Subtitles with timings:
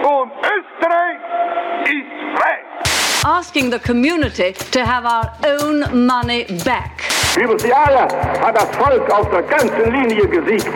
[0.00, 1.19] Und Österreich
[1.85, 2.57] ist frei.
[3.23, 7.03] asking the community to have our own money back.
[7.35, 8.07] Über die Jahre
[8.41, 10.69] hat das Volk auf der ganzen Linie gesiegt.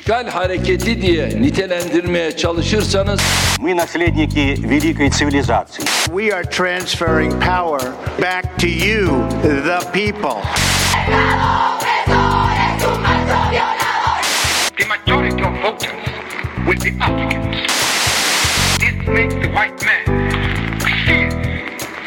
[0.00, 3.20] işgal hareketi diye nitelendirmeye çalışırsanız
[3.60, 5.84] Мы наследники великой цивилизации.
[6.10, 7.80] We are transferring power
[8.20, 10.42] back to you, the people.
[14.78, 15.92] The majority of voters
[16.66, 17.56] will be Africans.
[19.12, 20.06] Makes the white man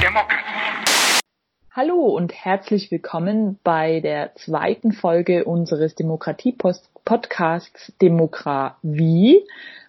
[0.02, 1.22] democracy.
[1.70, 9.44] Hallo und herzlich willkommen bei der zweiten Folge unseres Demokratie-Podcasts Demokratie.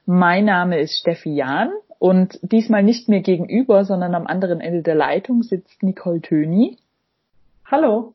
[0.04, 4.94] Mein Name ist Steffi Jahn und diesmal nicht mir gegenüber, sondern am anderen Ende der
[4.94, 6.76] Leitung sitzt Nicole Töni.
[7.64, 8.12] Hallo.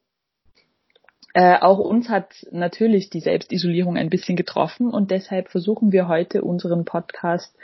[1.33, 6.43] Äh, auch uns hat natürlich die Selbstisolierung ein bisschen getroffen und deshalb versuchen wir heute
[6.43, 7.57] unseren Podcast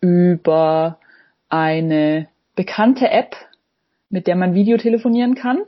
[0.00, 0.98] über
[1.48, 3.36] eine bekannte App,
[4.10, 5.62] mit der man Videotelefonieren kann.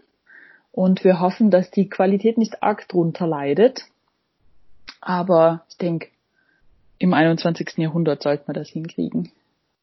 [0.73, 3.87] Und wir hoffen, dass die Qualität nicht arg drunter leidet.
[5.01, 6.09] Aber ich denke,
[6.99, 7.79] im 21.
[7.79, 9.33] Jahrhundert sollte man das hinkriegen.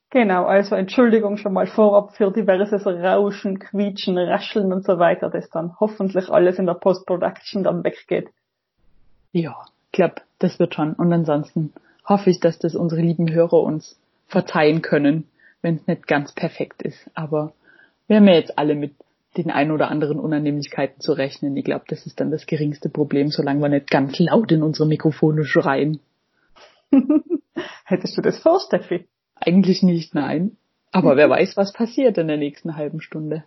[0.09, 5.49] Genau, also Entschuldigung schon mal vorab für diverses Rauschen, Quietschen, Rascheln und so weiter, das
[5.49, 8.29] dann hoffentlich alles in der Post-Production dann weggeht.
[9.33, 10.93] Ja, ich glaube, das wird schon.
[10.93, 11.73] Und ansonsten
[12.05, 15.27] hoffe ich, dass das unsere lieben Hörer uns verzeihen können,
[15.61, 17.09] wenn es nicht ganz perfekt ist.
[17.13, 17.53] Aber
[18.07, 18.93] wir haben ja jetzt alle mit
[19.37, 21.55] den ein oder anderen Unannehmlichkeiten zu rechnen.
[21.57, 24.87] Ich glaube, das ist dann das geringste Problem, solange wir nicht ganz laut in unsere
[24.87, 25.99] Mikrofone schreien.
[27.85, 29.07] Hättest du das vor, Steffi?
[29.35, 30.57] Eigentlich nicht, nein.
[30.91, 33.43] Aber wer weiß, was passiert in der nächsten halben Stunde.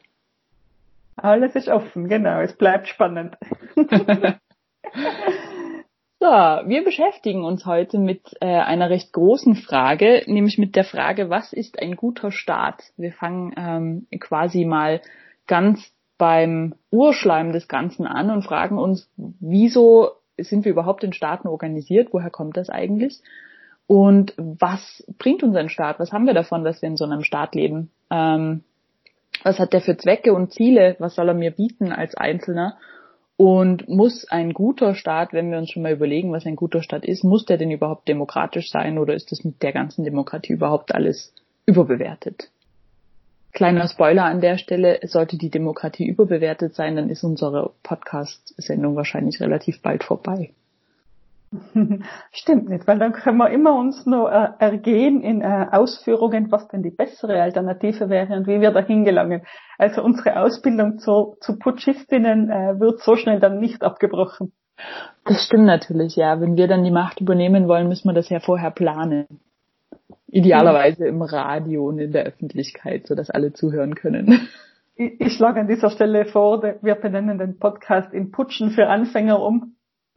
[1.17, 3.37] Alles ist offen, genau, es bleibt spannend.
[6.31, 11.29] So, wir beschäftigen uns heute mit äh, einer recht großen Frage, nämlich mit der Frage,
[11.29, 12.85] was ist ein guter Staat?
[12.97, 15.01] Wir fangen ähm, quasi mal
[15.49, 21.49] ganz beim Urschleim des Ganzen an und fragen uns, wieso sind wir überhaupt in Staaten
[21.49, 22.11] organisiert?
[22.13, 23.21] Woher kommt das eigentlich?
[23.89, 25.99] Und was bringt uns ein Staat?
[25.99, 27.91] Was haben wir davon, dass wir in so einem Staat leben?
[28.09, 28.63] Ähm,
[29.43, 30.95] was hat der für Zwecke und Ziele?
[31.01, 32.77] Was soll er mir bieten als Einzelner?
[33.41, 37.07] Und muss ein guter Staat, wenn wir uns schon mal überlegen, was ein guter Staat
[37.07, 40.95] ist, muss der denn überhaupt demokratisch sein oder ist das mit der ganzen Demokratie überhaupt
[40.95, 41.33] alles
[41.65, 42.51] überbewertet?
[43.55, 49.41] Kleiner Spoiler an der Stelle, sollte die Demokratie überbewertet sein, dann ist unsere Podcast-Sendung wahrscheinlich
[49.41, 50.51] relativ bald vorbei.
[52.33, 56.69] Stimmt nicht, weil dann können wir immer uns noch äh, ergehen in äh, Ausführungen, was
[56.69, 59.43] denn die bessere Alternative wäre und wie wir dahin gelangen.
[59.77, 64.53] Also unsere Ausbildung zu, zu Putschistinnen äh, wird so schnell dann nicht abgebrochen.
[65.25, 66.41] Das stimmt natürlich, ja.
[66.41, 69.27] Wenn wir dann die Macht übernehmen wollen, müssen wir das ja vorher planen.
[70.29, 74.49] Idealerweise im Radio und in der Öffentlichkeit, sodass alle zuhören können.
[74.95, 79.41] Ich, ich schlage an dieser Stelle vor, wir benennen den Podcast in Putschen für Anfänger
[79.41, 79.75] um.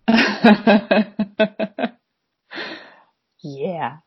[3.44, 4.03] yeah.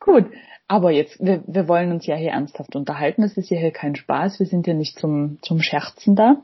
[0.00, 0.26] Gut,
[0.68, 3.22] aber jetzt, wir, wir wollen uns ja hier ernsthaft unterhalten.
[3.22, 4.38] Es ist ja hier kein Spaß.
[4.38, 6.42] Wir sind ja nicht zum, zum Scherzen da.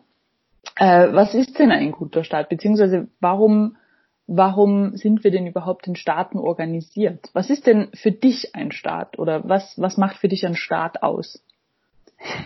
[0.76, 2.48] Äh, was ist denn ein guter Staat?
[2.48, 3.76] Beziehungsweise warum,
[4.26, 7.30] warum sind wir denn überhaupt in Staaten organisiert?
[7.32, 9.18] Was ist denn für dich ein Staat?
[9.18, 11.42] Oder was, was macht für dich ein Staat aus?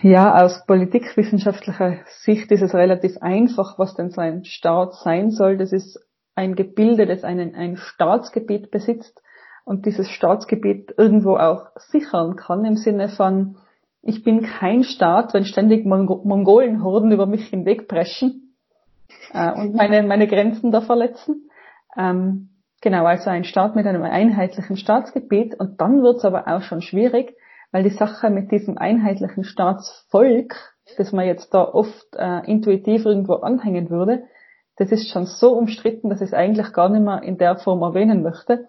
[0.01, 5.57] Ja, aus politikwissenschaftlicher Sicht ist es relativ einfach, was denn so ein Staat sein soll.
[5.57, 5.99] Das ist
[6.33, 9.21] ein Gebilde, das einen, ein Staatsgebiet besitzt
[9.65, 13.57] und dieses Staatsgebiet irgendwo auch sichern kann im Sinne von,
[14.01, 18.55] ich bin kein Staat, wenn ständig Mong Mongolenhorden über mich hinwegpreschen
[19.33, 21.49] äh, und meine, meine Grenzen da verletzen.
[21.97, 22.49] Ähm,
[22.81, 27.35] genau, also ein Staat mit einem einheitlichen Staatsgebiet und dann wird's aber auch schon schwierig,
[27.71, 30.55] weil die Sache mit diesem einheitlichen Staatsvolk,
[30.97, 34.23] das man jetzt da oft äh, intuitiv irgendwo anhängen würde,
[34.77, 37.81] das ist schon so umstritten, dass ich es eigentlich gar nicht mehr in der Form
[37.81, 38.67] erwähnen möchte.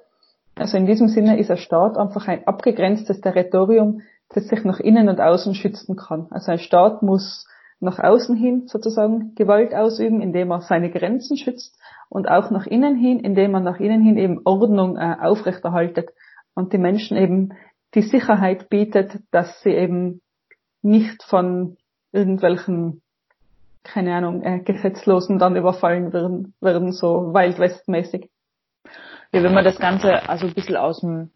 [0.55, 5.09] Also in diesem Sinne ist ein Staat einfach ein abgegrenztes Territorium, das sich nach innen
[5.09, 6.29] und außen schützen kann.
[6.31, 7.47] Also ein Staat muss
[7.81, 11.79] nach außen hin sozusagen Gewalt ausüben, indem er seine Grenzen schützt
[12.09, 16.11] und auch nach innen hin, indem er nach innen hin eben Ordnung äh, aufrechterhaltet
[16.55, 17.53] und die Menschen eben
[17.95, 20.21] die Sicherheit bietet, dass sie eben
[20.83, 21.77] nicht von
[22.13, 23.03] irgendwelchen,
[23.85, 28.31] keine Ahnung, äh, Gesetzlosen dann überfallen werden, werden so Wild West-mäßig.
[29.33, 31.31] Ja, wenn man das Ganze also ein bisschen aus dem,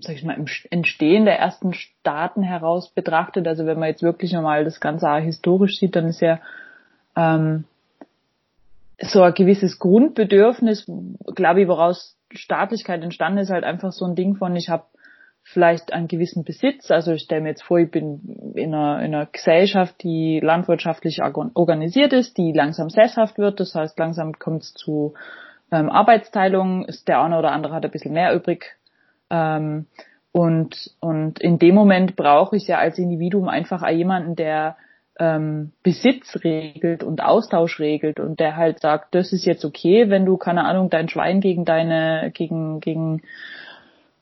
[0.00, 4.32] sag ich mal, im Entstehen der ersten Staaten heraus betrachtet, also wenn man jetzt wirklich
[4.32, 6.40] nochmal das Ganze auch historisch sieht, dann ist ja
[7.16, 7.64] ähm,
[9.00, 10.86] so ein gewisses Grundbedürfnis,
[11.34, 14.84] glaube ich, woraus Staatlichkeit entstanden ist, halt einfach so ein Ding von, ich habe
[15.44, 16.90] vielleicht einen gewissen Besitz.
[16.90, 21.20] Also ich stelle mir jetzt vor, ich bin in einer, in einer Gesellschaft, die landwirtschaftlich
[21.22, 23.60] organisiert ist, die langsam sesshaft wird.
[23.60, 25.14] Das heißt, langsam kommt es zu
[25.70, 26.86] ähm, Arbeitsteilung.
[26.86, 28.76] Ist der eine oder andere hat ein bisschen mehr übrig.
[29.30, 29.86] Ähm,
[30.32, 34.76] und, und in dem Moment brauche ich ja als Individuum einfach jemanden, der
[35.20, 40.24] ähm, Besitz regelt und Austausch regelt und der halt sagt, das ist jetzt okay, wenn
[40.24, 43.22] du, keine Ahnung, dein Schwein gegen deine, gegen, gegen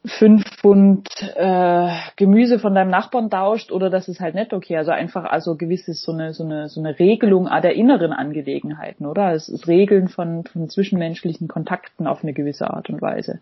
[0.04, 4.76] fünf Pfund äh, Gemüse von deinem Nachbarn tauscht oder das ist halt nicht okay.
[4.76, 9.32] Also einfach also gewisses so eine so eine so eine Regelung der inneren Angelegenheiten, oder?
[9.32, 13.40] Es ist Regeln von von zwischenmenschlichen Kontakten auf eine gewisse Art und Weise.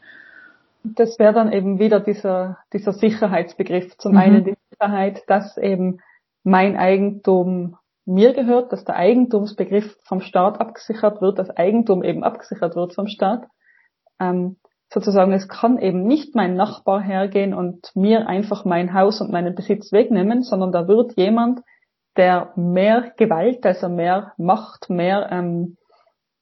[0.82, 3.96] Das wäre dann eben wieder dieser dieser Sicherheitsbegriff.
[3.96, 4.18] Zum mhm.
[4.18, 6.00] einen die Sicherheit, dass eben
[6.44, 12.76] mein Eigentum mir gehört, dass der Eigentumsbegriff vom Staat abgesichert wird, dass Eigentum eben abgesichert
[12.76, 13.46] wird vom Staat.
[14.18, 14.56] Ähm,
[14.92, 19.54] sozusagen, es kann eben nicht mein Nachbar hergehen und mir einfach mein Haus und meinen
[19.54, 21.60] Besitz wegnehmen, sondern da wird jemand,
[22.16, 25.76] der mehr Gewalt, also mehr Macht, mehr ähm,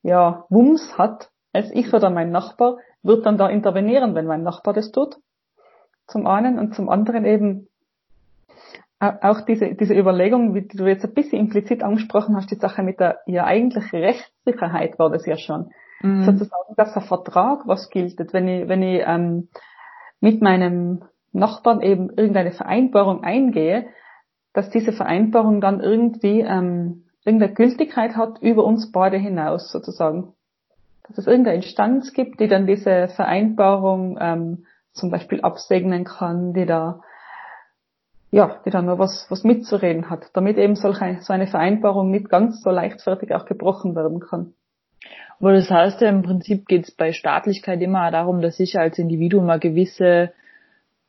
[0.02, 4.74] ja, Wumms hat als ich oder mein Nachbar, wird dann da intervenieren, wenn mein Nachbar
[4.74, 5.16] das tut.
[6.06, 7.68] Zum einen und zum anderen eben
[8.98, 12.98] auch diese, diese Überlegung, wie du jetzt ein bisschen implizit angesprochen hast, die Sache mit
[12.98, 15.70] der ja eigentlich Rechtssicherheit war das ja schon.
[16.00, 16.24] Mhm.
[16.24, 18.18] Sozusagen, dass der Vertrag was gilt.
[18.32, 19.48] Wenn ich, wenn ich ähm,
[20.20, 23.88] mit meinem Nachbarn eben irgendeine Vereinbarung eingehe,
[24.52, 30.34] dass diese Vereinbarung dann irgendwie ähm, irgendeine Gültigkeit hat über uns beide hinaus sozusagen.
[31.06, 36.66] Dass es irgendeine Instanz gibt, die dann diese Vereinbarung ähm, zum Beispiel absegnen kann, die
[36.66, 37.00] da
[38.30, 42.28] ja, die dann nur was, was mitzureden hat, damit eben solche, so eine Vereinbarung nicht
[42.28, 44.52] ganz so leichtfertig auch gebrochen werden kann.
[45.40, 48.98] Aber das heißt ja im Prinzip geht es bei Staatlichkeit immer darum, dass ich als
[48.98, 50.32] Individuum mal gewisse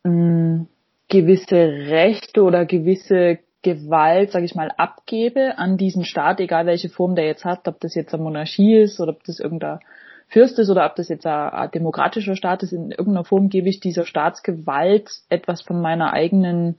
[0.04, 0.68] mh, mm,
[1.10, 7.16] gewisse Rechte oder gewisse Gewalt, sage ich mal, abgebe an diesen Staat, egal welche Form
[7.16, 9.80] der jetzt hat, ob das jetzt eine Monarchie ist oder ob das irgendein
[10.28, 13.68] Fürst ist oder ob das jetzt ein, ein demokratischer Staat ist, in irgendeiner Form gebe
[13.68, 16.78] ich dieser Staatsgewalt etwas von meiner eigenen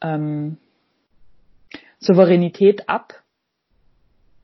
[0.00, 0.56] ähm,
[1.98, 3.14] Souveränität ab,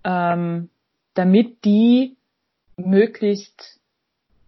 [0.02, 0.68] ähm,
[1.14, 2.16] damit die
[2.76, 3.80] möglichst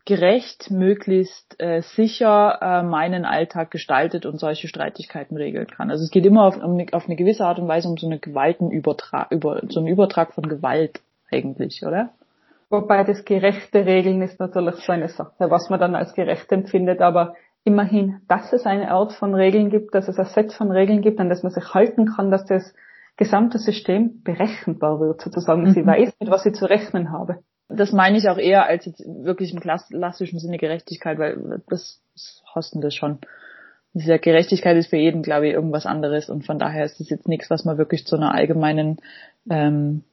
[0.06, 5.90] gerecht, möglichst äh, sicher äh, meinen Alltag gestaltet und solche Streitigkeiten regeln kann.
[5.90, 8.20] Also es geht immer auf, um, auf eine gewisse Art und Weise um so eine
[8.20, 11.00] Gewaltenübertrag, über so einen Übertrag von Gewalt
[11.30, 12.10] eigentlich, oder?
[12.70, 17.00] Wobei das gerechte Regeln ist natürlich so eine Sache, was man dann als gerecht empfindet,
[17.00, 17.34] aber
[17.64, 21.18] immerhin, dass es eine Art von Regeln gibt, dass es ein Set von Regeln gibt,
[21.18, 22.74] an das man sich halten kann, dass das
[23.16, 25.62] gesamte System berechenbar wird, sozusagen.
[25.62, 25.72] Mhm.
[25.72, 27.38] Sie weiß, mit was sie zu rechnen habe.
[27.68, 32.00] Das meine ich auch eher als jetzt wirklich im klassischen Sinne Gerechtigkeit, weil das,
[32.54, 33.18] hosten das schon.
[33.92, 37.28] Diese Gerechtigkeit ist für jeden, glaube ich, irgendwas anderes und von daher ist es jetzt
[37.28, 38.98] nichts, was man wirklich zu einer allgemeinen,
[39.50, 40.04] ähm,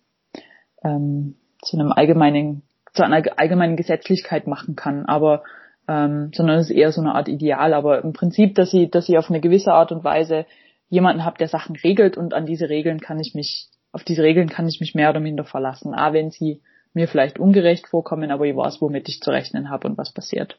[0.84, 2.64] ähm, zu einem allgemeinen,
[2.94, 5.06] zu einer allgemeinen Gesetzlichkeit machen kann.
[5.06, 5.44] Aber
[5.88, 7.74] ähm, sondern es ist eher so eine Art Ideal.
[7.74, 10.46] Aber im Prinzip, dass ich, dass ich auf eine gewisse Art und Weise
[10.90, 14.50] jemanden habe, der Sachen regelt und an diese Regeln kann ich mich, auf diese Regeln
[14.50, 15.94] kann ich mich mehr oder minder verlassen.
[15.94, 16.62] A, wenn sie
[16.94, 20.58] mir vielleicht ungerecht vorkommen, aber ich weiß, womit ich zu rechnen habe und was passiert.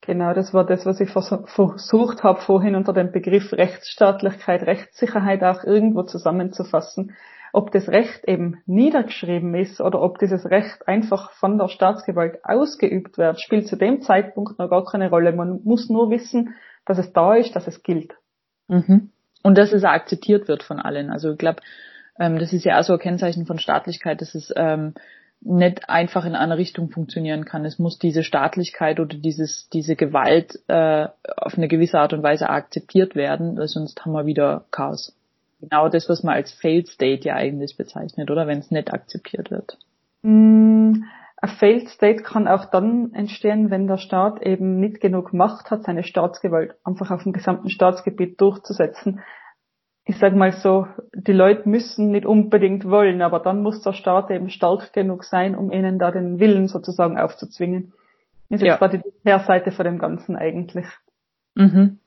[0.00, 5.64] Genau, das war das, was ich versucht habe, vorhin unter dem Begriff Rechtsstaatlichkeit, Rechtssicherheit auch
[5.64, 7.14] irgendwo zusammenzufassen
[7.54, 13.16] ob das Recht eben niedergeschrieben ist oder ob dieses Recht einfach von der Staatsgewalt ausgeübt
[13.16, 15.32] wird, spielt zu dem Zeitpunkt noch gar keine Rolle.
[15.32, 18.14] Man muss nur wissen, dass es da ist, dass es gilt.
[18.66, 19.10] Mhm.
[19.44, 21.10] Und dass es auch akzeptiert wird von allen.
[21.10, 21.62] Also ich glaube,
[22.18, 24.94] ähm, das ist ja auch so ein Kennzeichen von Staatlichkeit, dass es ähm,
[25.44, 27.64] nicht einfach in eine Richtung funktionieren kann.
[27.64, 32.48] Es muss diese Staatlichkeit oder dieses, diese Gewalt äh, auf eine gewisse Art und Weise
[32.48, 35.14] akzeptiert werden, weil sonst haben wir wieder Chaos
[35.64, 39.50] genau das, was man als Failed State ja eigentlich bezeichnet, oder wenn es nicht akzeptiert
[39.50, 39.78] wird.
[40.22, 41.04] Mm,
[41.36, 45.84] ein Failed State kann auch dann entstehen, wenn der Staat eben nicht genug Macht hat,
[45.84, 49.20] seine Staatsgewalt einfach auf dem gesamten Staatsgebiet durchzusetzen.
[50.06, 54.30] Ich sage mal so, die Leute müssen nicht unbedingt wollen, aber dann muss der Staat
[54.30, 57.94] eben stark genug sein, um ihnen da den Willen sozusagen aufzuzwingen.
[58.50, 58.76] Das ist ja.
[58.76, 60.86] quasi die Kehrseite von dem Ganzen eigentlich.
[61.54, 61.98] Mhm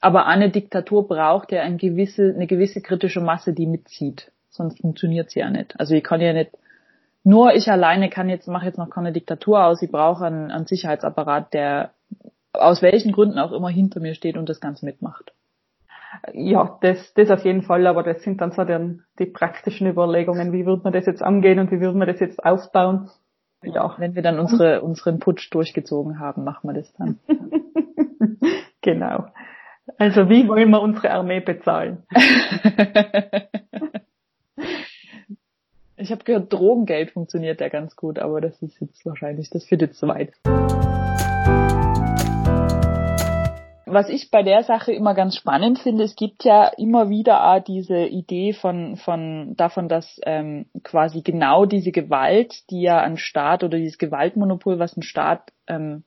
[0.00, 4.32] aber eine Diktatur braucht ja eine gewisse, eine gewisse kritische Masse, die mitzieht.
[4.48, 5.78] Sonst funktioniert sie ja nicht.
[5.78, 6.52] Also ich kann ja nicht,
[7.24, 9.82] nur ich alleine kann jetzt, mache jetzt noch keine Diktatur aus.
[9.82, 11.92] Ich brauche einen, einen Sicherheitsapparat, der
[12.52, 15.32] aus welchen Gründen auch immer hinter mir steht und das Ganze mitmacht.
[16.32, 20.52] Ja, das, das auf jeden Fall, aber das sind dann so dann die praktischen Überlegungen,
[20.52, 23.10] wie würde man das jetzt angehen und wie würde man das jetzt aufbauen.
[23.62, 23.94] Ja.
[23.98, 27.18] Wenn wir dann unsere, unseren Putsch durchgezogen haben, machen wir das dann.
[28.82, 29.26] genau.
[29.96, 32.04] Also wie wollen wir unsere Armee bezahlen?
[35.96, 39.82] ich habe gehört, Drogengeld funktioniert ja ganz gut, aber das ist jetzt wahrscheinlich, das führt
[39.82, 40.32] jetzt zu weit.
[43.90, 47.62] Was ich bei der Sache immer ganz spannend finde, es gibt ja immer wieder auch
[47.62, 53.64] diese Idee von, von davon, dass ähm, quasi genau diese Gewalt, die ja ein Staat
[53.64, 56.04] oder dieses Gewaltmonopol, was ein Staat ähm,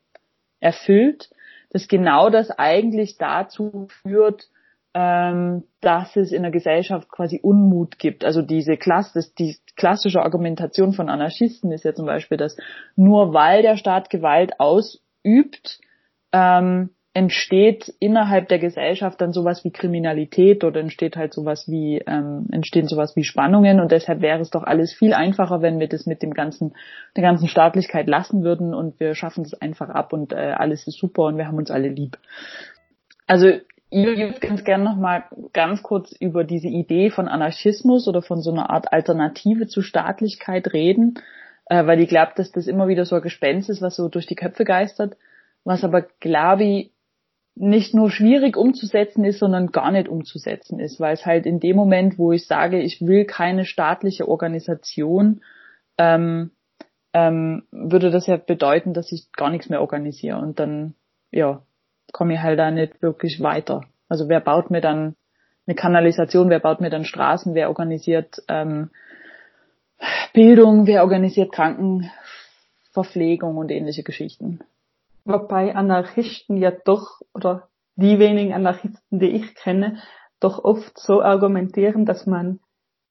[0.60, 1.30] erfüllt,
[1.70, 4.48] dass genau das eigentlich dazu führt,
[4.94, 8.24] ähm, dass es in der Gesellschaft quasi Unmut gibt.
[8.24, 12.56] Also diese Klasse, das, die klassische Argumentation von Anarchisten ist ja zum Beispiel, dass
[12.94, 15.80] nur weil der Staat Gewalt ausübt,
[16.32, 22.46] ähm, entsteht innerhalb der Gesellschaft dann sowas wie Kriminalität oder entsteht halt sowas wie ähm,
[22.50, 26.06] entstehen sowas wie Spannungen und deshalb wäre es doch alles viel einfacher, wenn wir das
[26.06, 26.74] mit dem ganzen
[27.14, 30.98] der ganzen Staatlichkeit lassen würden und wir schaffen das einfach ab und äh, alles ist
[30.98, 32.16] super und wir haben uns alle lieb.
[33.26, 33.48] Also
[33.90, 38.40] ich würde ganz gerne noch mal ganz kurz über diese Idee von Anarchismus oder von
[38.40, 41.16] so einer Art Alternative zu Staatlichkeit reden,
[41.66, 44.26] äh, weil ich glaube, dass das immer wieder so ein Gespenst ist, was so durch
[44.26, 45.16] die Köpfe geistert
[45.64, 46.90] was aber, glaube ich,
[47.54, 51.76] nicht nur schwierig umzusetzen ist, sondern gar nicht umzusetzen ist, weil es halt in dem
[51.76, 55.42] Moment, wo ich sage, ich will keine staatliche Organisation,
[55.98, 56.52] ähm,
[57.12, 60.94] ähm, würde das ja bedeuten, dass ich gar nichts mehr organisiere und dann,
[61.30, 61.62] ja,
[62.12, 63.82] komme ich halt da nicht wirklich weiter.
[64.08, 65.14] Also wer baut mir dann
[65.66, 68.90] eine Kanalisation, wer baut mir dann Straßen, wer organisiert ähm,
[70.32, 74.60] Bildung, wer organisiert Krankenverpflegung und ähnliche Geschichten.
[75.24, 79.98] Wobei Anarchisten ja doch, oder die wenigen Anarchisten, die ich kenne,
[80.40, 82.60] doch oft so argumentieren, dass man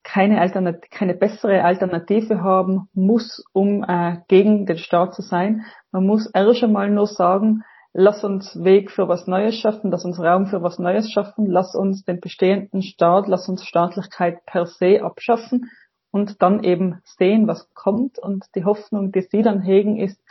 [0.03, 5.63] keine, Alternat keine bessere Alternative haben muss, um äh, gegen den Staat zu sein.
[5.91, 7.63] Man muss erst einmal nur sagen,
[7.93, 11.75] lass uns Weg für was Neues schaffen, lass uns Raum für was Neues schaffen, lass
[11.75, 15.69] uns den bestehenden Staat, lass uns Staatlichkeit per se abschaffen
[16.11, 18.19] und dann eben sehen, was kommt.
[18.19, 20.21] Und die Hoffnung, die sie dann hegen, ist,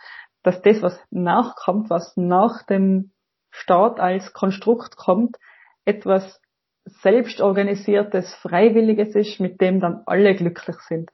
[0.43, 3.11] dass das, was nachkommt, was nach dem
[3.51, 5.37] Staat als Konstrukt kommt,
[5.85, 6.41] etwas
[6.85, 11.11] selbstorganisiertes, freiwilliges ist, mit dem dann alle glücklich sind.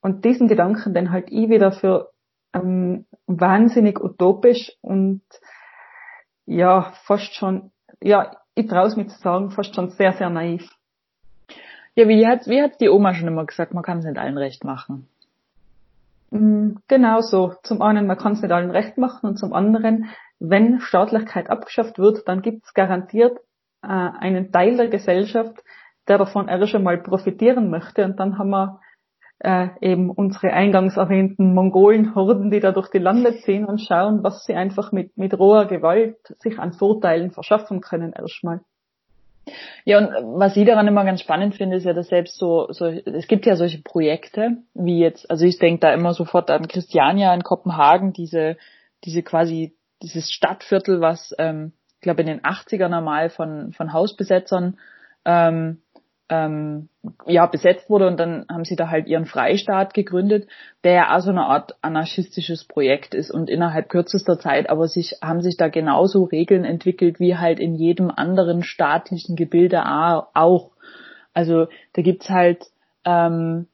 [0.00, 2.10] Und diesen Gedanken, den halt ich wieder für
[2.54, 5.22] ähm, wahnsinnig utopisch und
[6.44, 10.68] ja, fast schon, ja, ich traue es mir zu sagen, fast schon sehr, sehr naiv.
[11.94, 14.38] Ja, wie hat, wie hat die Oma schon immer gesagt, man kann es nicht allen
[14.38, 15.08] recht machen.
[16.32, 17.54] Mm, genau so.
[17.62, 20.08] Zum einen, man kann es nicht allen recht machen und zum anderen,
[20.38, 23.38] wenn Staatlichkeit abgeschafft wird, dann gibt es garantiert
[23.82, 25.62] äh, einen Teil der Gesellschaft,
[26.08, 28.80] der davon erst einmal profitieren möchte und dann haben wir
[29.40, 34.44] äh, eben unsere eingangs erwähnten Mongolen-Horden, die da durch die Lande ziehen und schauen, was
[34.44, 38.62] sie einfach mit, mit roher Gewalt sich an Vorteilen verschaffen können erstmal.
[39.84, 42.86] Ja, und was ich daran immer ganz spannend finde, ist ja, dass selbst so, so
[42.86, 47.34] es gibt ja solche Projekte, wie jetzt, also ich denke da immer sofort an Christiania
[47.34, 48.56] in Kopenhagen, diese,
[49.04, 54.78] diese quasi, dieses Stadtviertel, was, ähm, ich glaube in den 80ern mal von, von Hausbesetzern
[55.24, 55.82] ähm,
[56.32, 56.88] ähm,
[57.26, 60.48] ja besetzt wurde und dann haben sie da halt ihren Freistaat gegründet,
[60.82, 65.18] der ja auch so eine Art anarchistisches Projekt ist und innerhalb kürzester Zeit aber sich
[65.22, 70.70] haben sich da genauso Regeln entwickelt wie halt in jedem anderen staatlichen Gebilde auch.
[71.34, 72.64] Also da gibt's halt
[73.04, 73.66] ähm,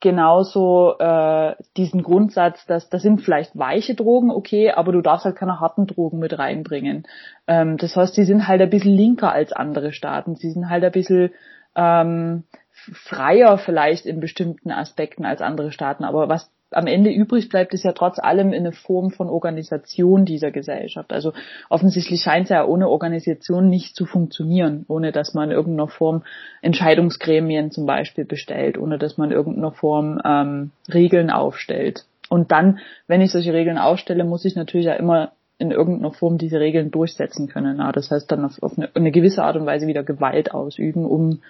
[0.00, 5.36] genauso äh, diesen Grundsatz, dass da sind vielleicht weiche Drogen, okay, aber du darfst halt
[5.36, 7.06] keine harten Drogen mit reinbringen.
[7.46, 10.36] Ähm, das heißt, sie sind halt ein bisschen linker als andere Staaten.
[10.36, 11.30] Sie sind halt ein bisschen
[11.76, 16.04] ähm, freier vielleicht in bestimmten Aspekten als andere Staaten.
[16.04, 20.24] Aber was am Ende übrig bleibt, ist ja trotz allem in eine Form von Organisation
[20.24, 21.12] dieser Gesellschaft.
[21.12, 21.32] Also
[21.70, 26.24] offensichtlich scheint es ja ohne Organisation nicht zu funktionieren, ohne dass man in irgendeiner Form
[26.62, 32.04] Entscheidungsgremien zum Beispiel bestellt, ohne dass man in irgendeiner Form ähm, Regeln aufstellt.
[32.28, 36.38] Und dann, wenn ich solche Regeln aufstelle, muss ich natürlich ja immer in irgendeiner Form
[36.38, 37.78] diese Regeln durchsetzen können.
[37.78, 41.06] Ja, das heißt dann auf, auf eine, eine gewisse Art und Weise wieder Gewalt ausüben,
[41.06, 41.40] um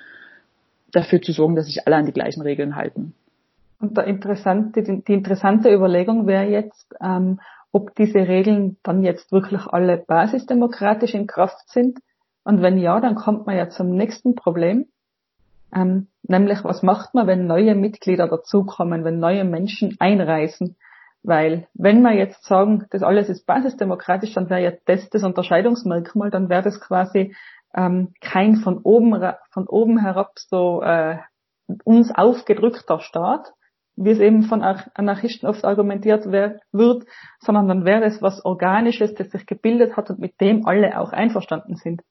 [0.92, 3.14] dafür zu sorgen, dass sich alle an die gleichen Regeln halten.
[3.80, 7.40] Und interessante, die, die interessante Überlegung wäre jetzt, ähm,
[7.72, 11.98] ob diese Regeln dann jetzt wirklich alle basisdemokratisch in Kraft sind.
[12.44, 14.86] Und wenn ja, dann kommt man ja zum nächsten Problem.
[15.74, 20.76] Ähm, nämlich, was macht man, wenn neue Mitglieder dazukommen, wenn neue Menschen einreisen?
[21.22, 26.30] Weil wenn wir jetzt sagen, das alles ist basisdemokratisch, dann wäre ja das das Unterscheidungsmerkmal,
[26.30, 27.34] dann wäre das quasi
[27.74, 31.18] ähm, kein von oben, von oben herab so äh,
[31.84, 33.52] uns aufgedrückter Staat,
[33.96, 37.06] wie es eben von Anarchisten oft argumentiert wird,
[37.40, 41.12] sondern dann wäre es was Organisches, das sich gebildet hat und mit dem alle auch
[41.12, 42.02] einverstanden sind.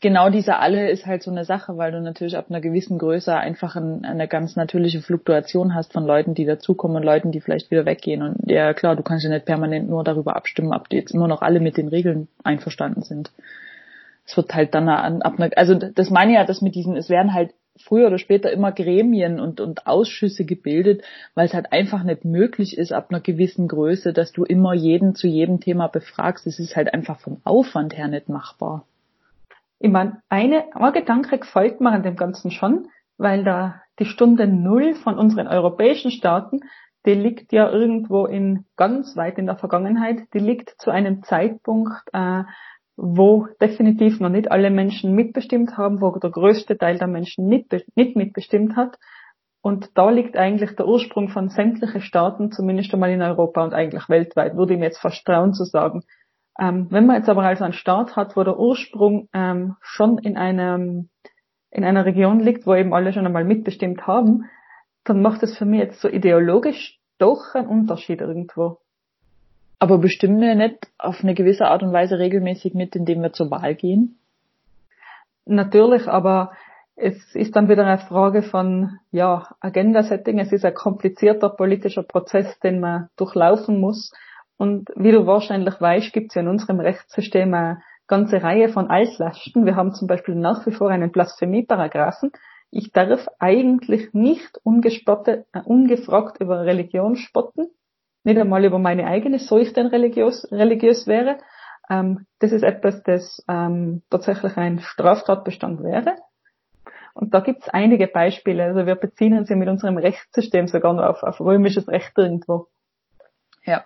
[0.00, 3.34] Genau dieser Alle ist halt so eine Sache, weil du natürlich ab einer gewissen Größe
[3.34, 7.70] einfach ein, eine ganz natürliche Fluktuation hast von Leuten, die dazukommen und Leuten, die vielleicht
[7.70, 8.22] wieder weggehen.
[8.22, 11.28] Und ja klar, du kannst ja nicht permanent nur darüber abstimmen, ob die jetzt immer
[11.28, 13.30] noch alle mit den Regeln einverstanden sind.
[14.26, 17.32] Es wird halt dann ab einer, also das meine ja, dass mit diesen, es werden
[17.32, 21.02] halt früher oder später immer Gremien und, und Ausschüsse gebildet,
[21.34, 25.14] weil es halt einfach nicht möglich ist ab einer gewissen Größe, dass du immer jeden
[25.14, 26.46] zu jedem Thema befragst.
[26.46, 28.84] Es ist halt einfach vom Aufwand her nicht machbar.
[29.82, 34.46] Ich meine, eine, ein Gedanke gefällt mir an dem Ganzen schon, weil da die Stunde
[34.46, 36.60] Null von unseren europäischen Staaten,
[37.06, 41.94] die liegt ja irgendwo in ganz weit in der Vergangenheit, die liegt zu einem Zeitpunkt,
[42.12, 42.42] äh,
[42.96, 47.72] wo definitiv noch nicht alle Menschen mitbestimmt haben, wo der größte Teil der Menschen nicht,
[47.94, 48.98] nicht mitbestimmt hat.
[49.62, 54.10] Und da liegt eigentlich der Ursprung von sämtlichen Staaten, zumindest einmal in Europa und eigentlich
[54.10, 56.02] weltweit, würde ich mir jetzt fast trauen zu sagen.
[56.60, 60.36] Ähm, wenn man jetzt aber also einen Staat hat, wo der Ursprung ähm, schon in
[60.36, 61.08] einem
[61.70, 64.50] in einer Region liegt, wo eben alle schon einmal mitbestimmt haben,
[65.04, 68.78] dann macht es für mich jetzt so ideologisch doch einen Unterschied irgendwo.
[69.78, 73.50] Aber bestimmen wir nicht auf eine gewisse Art und Weise regelmäßig mit, indem wir zur
[73.50, 74.18] Wahl gehen?
[75.46, 76.52] Natürlich, aber
[76.96, 80.38] es ist dann wieder eine Frage von, ja, Agenda-Setting.
[80.38, 84.12] Es ist ein komplizierter politischer Prozess, den man durchlaufen muss.
[84.60, 88.90] Und wie du wahrscheinlich weißt, gibt es ja in unserem Rechtssystem eine ganze Reihe von
[88.90, 89.64] Altlasten.
[89.64, 92.32] Wir haben zum Beispiel nach wie vor einen Blasphemie-Paragraphen.
[92.70, 97.68] Ich darf eigentlich nicht äh, ungefragt über Religion spotten
[98.24, 101.38] nicht einmal über meine eigene, so ich denn religiös, religiös wäre.
[101.88, 106.16] Ähm, das ist etwas, das ähm, tatsächlich ein Straftatbestand wäre.
[107.14, 108.64] Und da gibt es einige Beispiele.
[108.64, 112.68] Also wir beziehen uns ja mit unserem Rechtssystem sogar noch auf, auf römisches Recht irgendwo.
[113.64, 113.84] Ja.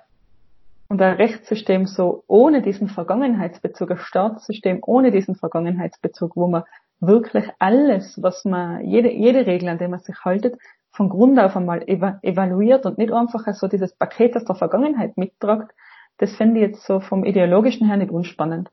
[0.88, 6.64] Und ein Rechtssystem so ohne diesen Vergangenheitsbezug, ein Staatssystem ohne diesen Vergangenheitsbezug, wo man
[7.00, 10.56] wirklich alles, was man, jede, jede Regel, an der man sich haltet,
[10.90, 15.72] von Grund auf einmal evaluiert und nicht einfach so dieses Paket aus der Vergangenheit mittragt,
[16.18, 18.70] das fände ich jetzt so vom ideologischen her nicht unspannend.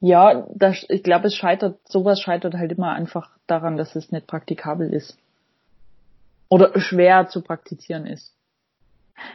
[0.00, 4.26] Ja, das, ich glaube, es scheitert, sowas scheitert halt immer einfach daran, dass es nicht
[4.26, 5.16] praktikabel ist.
[6.48, 8.34] Oder schwer zu praktizieren ist.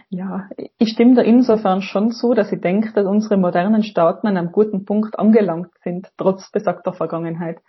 [0.09, 4.37] Ja, ich stimme da insofern schon zu, dass ich denke, dass unsere modernen Staaten an
[4.37, 7.59] einem guten Punkt angelangt sind, trotz besagter Vergangenheit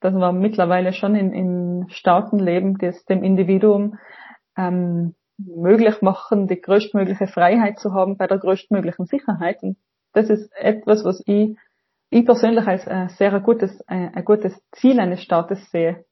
[0.00, 3.98] dass wir mittlerweile schon in, in Staaten leben, die es dem Individuum
[4.56, 9.62] ähm, möglich machen, die größtmögliche Freiheit zu haben bei der größtmöglichen Sicherheit.
[9.62, 9.76] Und
[10.12, 11.56] das ist etwas, was ich,
[12.10, 16.04] ich persönlich als äh, sehr ein gutes, äh, ein gutes Ziel eines Staates sehe.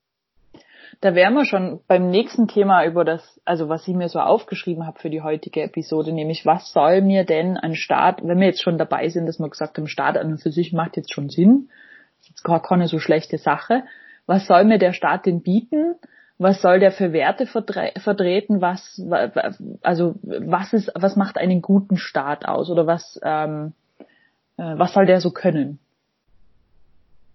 [1.01, 4.87] Da wären wir schon beim nächsten Thema über das, also was ich mir so aufgeschrieben
[4.87, 8.63] habe für die heutige Episode, nämlich was soll mir denn ein Staat, wenn wir jetzt
[8.63, 11.29] schon dabei sind, dass wir gesagt haben, Staat an und für sich macht jetzt schon
[11.29, 11.69] Sinn,
[12.23, 13.85] jetzt gar keine so schlechte Sache.
[14.27, 15.97] Was soll mir der Staat denn bieten?
[16.39, 18.61] Was soll der für Werte vertre vertreten?
[18.61, 19.01] Was,
[19.83, 22.71] also, was ist, was macht einen guten Staat aus?
[22.71, 23.73] Oder was, ähm,
[24.57, 25.79] äh, was soll der so können?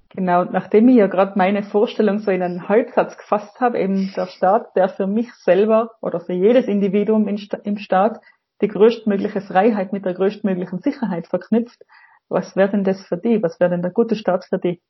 [0.09, 4.25] Genau, nachdem ich ja gerade meine Vorstellung so in einen Halbsatz gefasst habe, eben der
[4.25, 8.19] Staat, der für mich selber oder für jedes Individuum im Staat
[8.61, 11.85] die größtmögliche Freiheit mit der größtmöglichen Sicherheit verknüpft,
[12.27, 13.41] was wäre denn das für die?
[13.41, 14.81] Was wäre denn der gute Staat für die?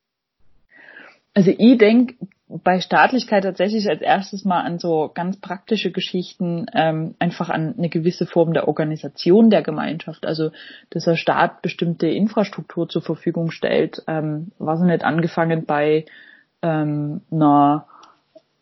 [1.34, 2.16] Also ich denke
[2.50, 7.90] bei Staatlichkeit tatsächlich als erstes mal an so ganz praktische Geschichten, ähm, einfach an eine
[7.90, 10.26] gewisse Form der Organisation der Gemeinschaft.
[10.26, 10.50] Also
[10.90, 16.06] dass der Staat bestimmte Infrastruktur zur Verfügung stellt, ähm, was nicht angefangen bei
[16.64, 17.86] ähm, einer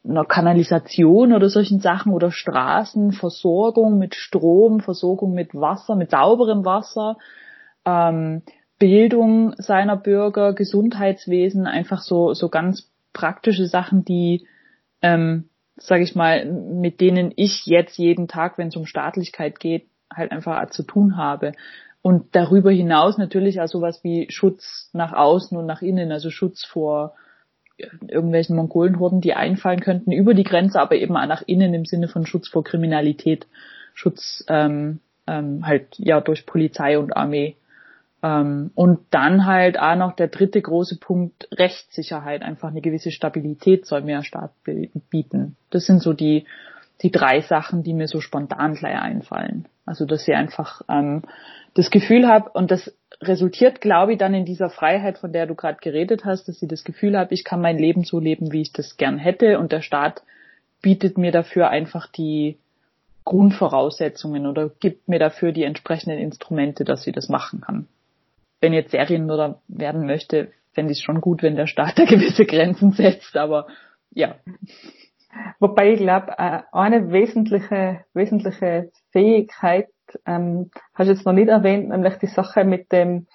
[0.08, 6.64] einer Kanalisation oder solchen Sachen oder Straßen, Versorgung mit Strom, Versorgung mit Wasser, mit sauberem
[6.64, 7.18] Wasser,
[7.86, 8.42] ähm,
[8.80, 14.48] Bildung seiner Bürger, Gesundheitswesen, einfach so, so ganz praktische Sachen, die,
[15.02, 19.88] ähm, sage ich mal, mit denen ich jetzt jeden Tag, wenn es um Staatlichkeit geht,
[20.14, 21.54] halt einfach zu tun habe.
[22.04, 26.64] Und darüber hinaus natürlich auch sowas wie Schutz nach außen und nach innen, also Schutz
[26.64, 27.16] vor
[28.08, 32.08] irgendwelchen Mongolenhorden, die einfallen könnten über die Grenze, aber eben auch nach innen im Sinne
[32.08, 33.48] von Schutz vor Kriminalität,
[33.94, 37.56] Schutz ähm, ähm, halt ja durch Polizei und Armee.
[38.24, 43.86] Ähm, und dann halt auch noch der dritte große Punkt, Rechtssicherheit, einfach eine gewisse Stabilität
[43.86, 44.52] soll mir Staat
[45.10, 45.56] bieten.
[45.70, 46.46] Das sind so die,
[47.02, 49.68] die drei Sachen, die mir so spontan gleich einfallen.
[49.86, 51.24] Also dass ich einfach ähm,
[51.76, 55.54] das Gefühl habe, und das resultiert, glaube ich, dann in dieser Freiheit, von der du
[55.54, 58.62] gerade geredet hast, dass ich das Gefühl habe, ich kann mein Leben so leben, wie
[58.62, 60.24] ich das gern hätte, und der Staat
[60.82, 62.58] bietet mir dafür einfach die
[63.26, 67.88] Grundvoraussetzungen oder gibt mir dafür die entsprechenden Instrumente, dass ich das machen kann
[68.62, 72.92] wenn jetzt Serienmörder werden möchte, fände ich schon gut, wenn der Staat da gewisse Grenzen
[72.92, 73.68] setzt, aber
[74.12, 74.36] ja.
[75.60, 79.90] Wobei ich glaube, äh, eine wesentliche, wesentliche Fähigkeit,
[80.26, 83.28] ähm, hast du jetzt noch nicht erwähnt, nämlich die Sache mit dem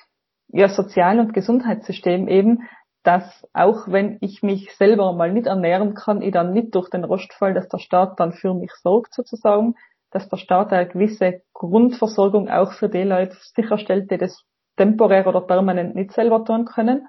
[0.49, 2.69] ja, Sozial- und Gesundheitssystem eben,
[3.03, 7.05] dass auch wenn ich mich selber mal nicht ernähren kann, ich dann nicht durch den
[7.05, 9.75] Rost fall, dass der Staat dann für mich sorgt sozusagen,
[10.11, 14.45] dass der Staat eine gewisse Grundversorgung auch für die Leute sicherstellt, die das
[14.77, 17.07] temporär oder permanent nicht selber tun können.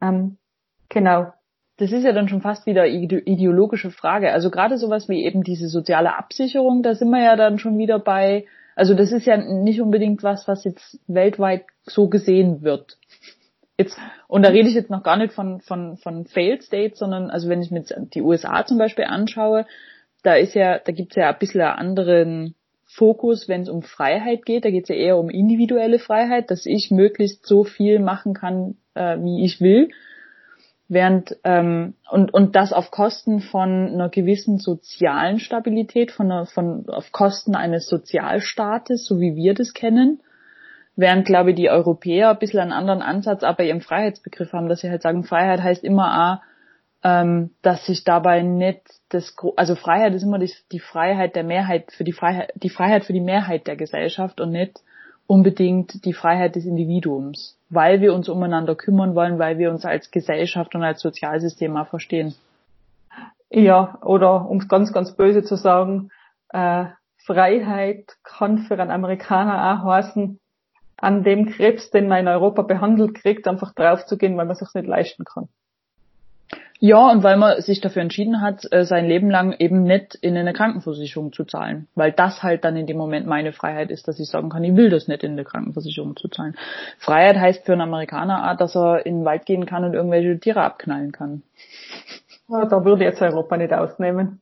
[0.00, 0.38] Ähm,
[0.88, 1.32] genau.
[1.78, 4.32] Das ist ja dann schon fast wieder ideologische Frage.
[4.32, 7.98] Also gerade sowas wie eben diese soziale Absicherung, da sind wir ja dann schon wieder
[7.98, 12.96] bei, also das ist ja nicht unbedingt was, was jetzt weltweit so gesehen wird.
[13.78, 17.30] Jetzt, und da rede ich jetzt noch gar nicht von, von, von Failed States, sondern
[17.30, 19.66] also wenn ich mir die USA zum Beispiel anschaue,
[20.22, 22.54] da ist ja, da gibt's ja ein bisschen einen anderen
[22.96, 24.64] Fokus, wenn es um Freiheit geht.
[24.64, 29.18] Da geht's ja eher um individuelle Freiheit, dass ich möglichst so viel machen kann, äh,
[29.20, 29.90] wie ich will.
[30.88, 36.88] Während ähm, und und das auf Kosten von einer gewissen sozialen Stabilität, von einer, von
[36.88, 40.20] auf Kosten eines Sozialstaates, so wie wir das kennen.
[40.94, 44.80] Während, glaube ich, die Europäer ein bisschen einen anderen Ansatz aber ihrem Freiheitsbegriff haben, dass
[44.80, 46.55] sie halt sagen, Freiheit heißt immer auch,
[47.06, 51.92] ähm, dass sich dabei nicht das, also Freiheit ist immer die, die Freiheit der Mehrheit
[51.92, 54.80] für die Freiheit, die Freiheit für die Mehrheit der Gesellschaft und nicht
[55.28, 60.10] unbedingt die Freiheit des Individuums, weil wir uns umeinander kümmern wollen, weil wir uns als
[60.10, 62.34] Gesellschaft und als Sozialsystem mal verstehen.
[63.50, 66.10] Ja, oder um es ganz, ganz böse zu sagen,
[66.48, 66.86] äh,
[67.24, 70.40] Freiheit kann für einen Amerikaner auch heißen,
[70.96, 74.88] an dem Krebs, den man in Europa behandelt kriegt, einfach draufzugehen, weil man sich nicht
[74.88, 75.48] leisten kann.
[76.78, 80.36] Ja, und weil man sich dafür entschieden hat, äh, sein Leben lang eben nicht in
[80.36, 81.88] eine Krankenversicherung zu zahlen.
[81.94, 84.76] Weil das halt dann in dem Moment meine Freiheit ist, dass ich sagen kann, ich
[84.76, 86.54] will das nicht in eine Krankenversicherung zu zahlen.
[86.98, 90.38] Freiheit heißt für einen Amerikaner auch, dass er in den Wald gehen kann und irgendwelche
[90.38, 91.42] Tiere abknallen kann.
[92.48, 94.40] Ja, da würde jetzt Europa nicht ausnehmen.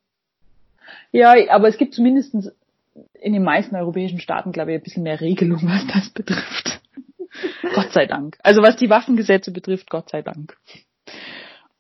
[1.12, 2.34] Ja, aber es gibt zumindest
[3.14, 6.80] in den meisten europäischen Staaten, glaube ich, ein bisschen mehr Regelung, was das betrifft.
[7.74, 8.38] Gott sei Dank.
[8.42, 10.56] Also was die Waffengesetze betrifft, Gott sei Dank.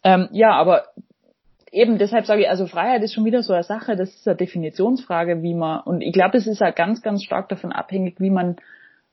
[0.04, 0.84] Ähm, ja, aber
[1.72, 4.36] eben deshalb sage ich, also Freiheit ist schon wieder so eine Sache, das ist eine
[4.36, 8.30] Definitionsfrage, wie man, und ich glaube, es ist halt ganz, ganz stark davon abhängig, wie
[8.30, 8.56] man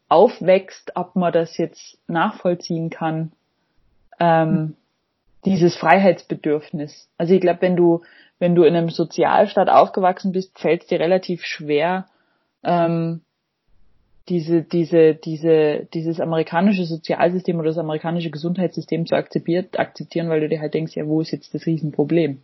[0.09, 3.31] aufwächst, ob man das jetzt nachvollziehen kann,
[4.19, 4.75] ähm,
[5.45, 7.09] dieses Freiheitsbedürfnis.
[7.17, 8.01] Also ich glaube, wenn du,
[8.37, 12.05] wenn du in einem Sozialstaat aufgewachsen bist, fällt es dir relativ schwer,
[12.63, 13.21] ähm,
[14.29, 20.61] diese, diese, diese, dieses amerikanische Sozialsystem oder das amerikanische Gesundheitssystem zu akzeptieren, weil du dir
[20.61, 22.41] halt denkst, ja, wo ist jetzt das Riesenproblem?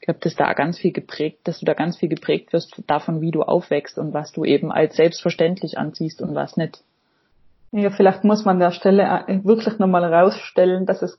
[0.00, 3.20] Ich glaube, dass da ganz viel geprägt, dass du da ganz viel geprägt wirst davon,
[3.20, 6.82] wie du aufwächst und was du eben als selbstverständlich anziehst und was nicht.
[7.72, 11.18] Ja, vielleicht muss man an der Stelle wirklich nochmal herausstellen, dass es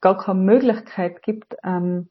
[0.00, 2.08] gar keine Möglichkeit gibt, ähm,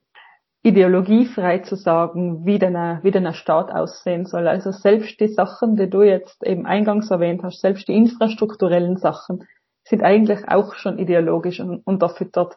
[0.63, 4.47] ideologiefrei zu sagen, wie denn, wie denn ein Staat aussehen soll.
[4.47, 9.45] Also selbst die Sachen, die du jetzt eben eingangs erwähnt hast, selbst die infrastrukturellen Sachen,
[9.83, 12.55] sind eigentlich auch schon ideologisch unterfüttert.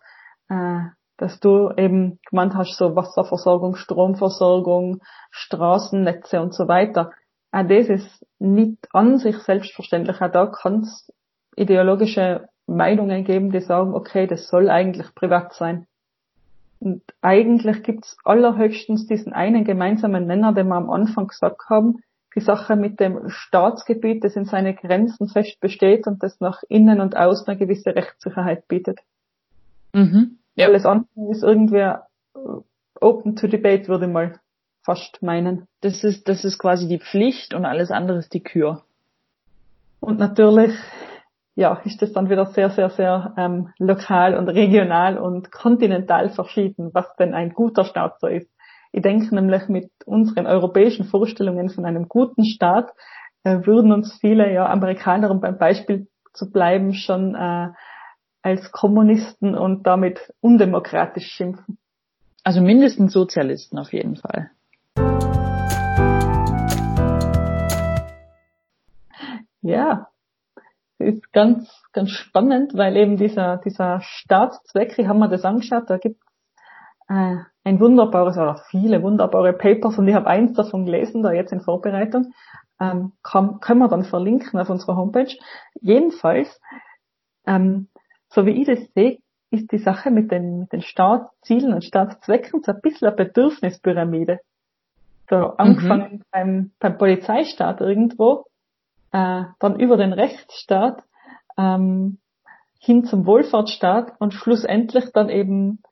[0.48, 0.82] Äh,
[1.16, 7.12] dass du eben gemeint hast, so Wasserversorgung, Stromversorgung, Straßennetze und so weiter.
[7.52, 10.20] Auch das ist nicht an sich selbstverständlich.
[10.20, 11.10] Auch da kann es
[11.56, 15.86] ideologische Meinungen geben, die sagen, okay, das soll eigentlich privat sein.
[16.78, 22.02] Und eigentlich gibt's allerhöchstens diesen einen gemeinsamen Nenner, den wir am Anfang gesagt haben,
[22.34, 27.00] die Sache mit dem Staatsgebiet, das in seine Grenzen fest besteht und das nach innen
[27.00, 29.00] und außen eine gewisse Rechtssicherheit bietet.
[29.94, 30.38] Mhm.
[30.54, 30.66] Ja.
[30.66, 31.98] Alles andere ist irgendwie äh,
[33.00, 34.38] open to debate, würde ich mal
[34.82, 35.66] fast meinen.
[35.80, 38.82] Das ist, das ist quasi die Pflicht und alles andere ist die Kür.
[40.00, 40.74] Und natürlich
[41.56, 46.90] ja, ist das dann wieder sehr, sehr, sehr ähm, lokal und regional und kontinental verschieden,
[46.92, 48.50] was denn ein guter Staat so ist.
[48.92, 52.90] Ich denke nämlich mit unseren europäischen Vorstellungen von einem guten Staat
[53.42, 57.68] äh, würden uns viele ja Amerikaner, um beim Beispiel zu bleiben, schon äh,
[58.42, 61.78] als Kommunisten und damit undemokratisch schimpfen.
[62.44, 64.50] Also mindestens Sozialisten auf jeden Fall.
[69.62, 70.08] Ja,
[70.98, 75.98] ist ganz, ganz spannend, weil eben dieser, dieser Staatszweck, ich habe mir das angeschaut, da
[75.98, 76.20] gibt
[77.08, 81.52] äh, ein wunderbares oder viele wunderbare Papers und ich habe eins davon gelesen, da jetzt
[81.52, 82.32] in Vorbereitung,
[82.80, 85.34] ähm, kann, können wir dann verlinken auf unserer Homepage.
[85.80, 86.60] Jedenfalls,
[87.46, 87.88] ähm,
[88.28, 89.18] so wie ich das sehe,
[89.50, 94.40] ist die Sache mit den, mit den Staatszielen und Staatszwecken so ein bisschen eine Bedürfnispyramide.
[95.28, 95.52] So mhm.
[95.56, 96.22] angefangen mhm.
[96.30, 98.44] beim, beim Polizeistaat irgendwo,
[99.12, 101.02] äh, dann über den Rechtsstaat
[101.56, 102.18] ähm,
[102.78, 105.82] hin zum Wohlfahrtsstaat und schlussendlich dann eben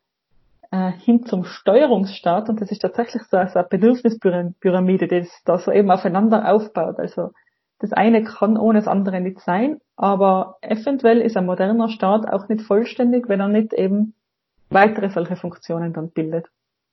[0.71, 5.71] äh, hin zum Steuerungsstaat und das ist tatsächlich so also eine Bedürfnispyramide, die da so
[5.71, 6.99] eben aufeinander aufbaut.
[6.99, 7.31] Also
[7.79, 12.49] das eine kann ohne das andere nicht sein, aber eventuell ist ein moderner Staat auch
[12.49, 14.15] nicht vollständig, wenn er nicht eben
[14.71, 16.47] weitere solche Funktionen dann bildet.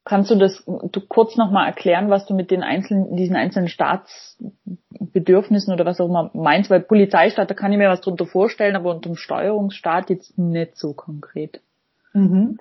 [0.04, 5.72] Kannst du das du kurz nochmal erklären, was du mit den einzelnen, diesen einzelnen Staatsbedürfnissen
[5.74, 6.72] oder was auch immer meinst?
[6.72, 10.76] Weil Polizeistaat, da kann ich mir was drunter vorstellen, aber unter dem Steuerungsstaat jetzt nicht
[10.76, 11.62] so konkret.
[12.14, 12.58] Mhm.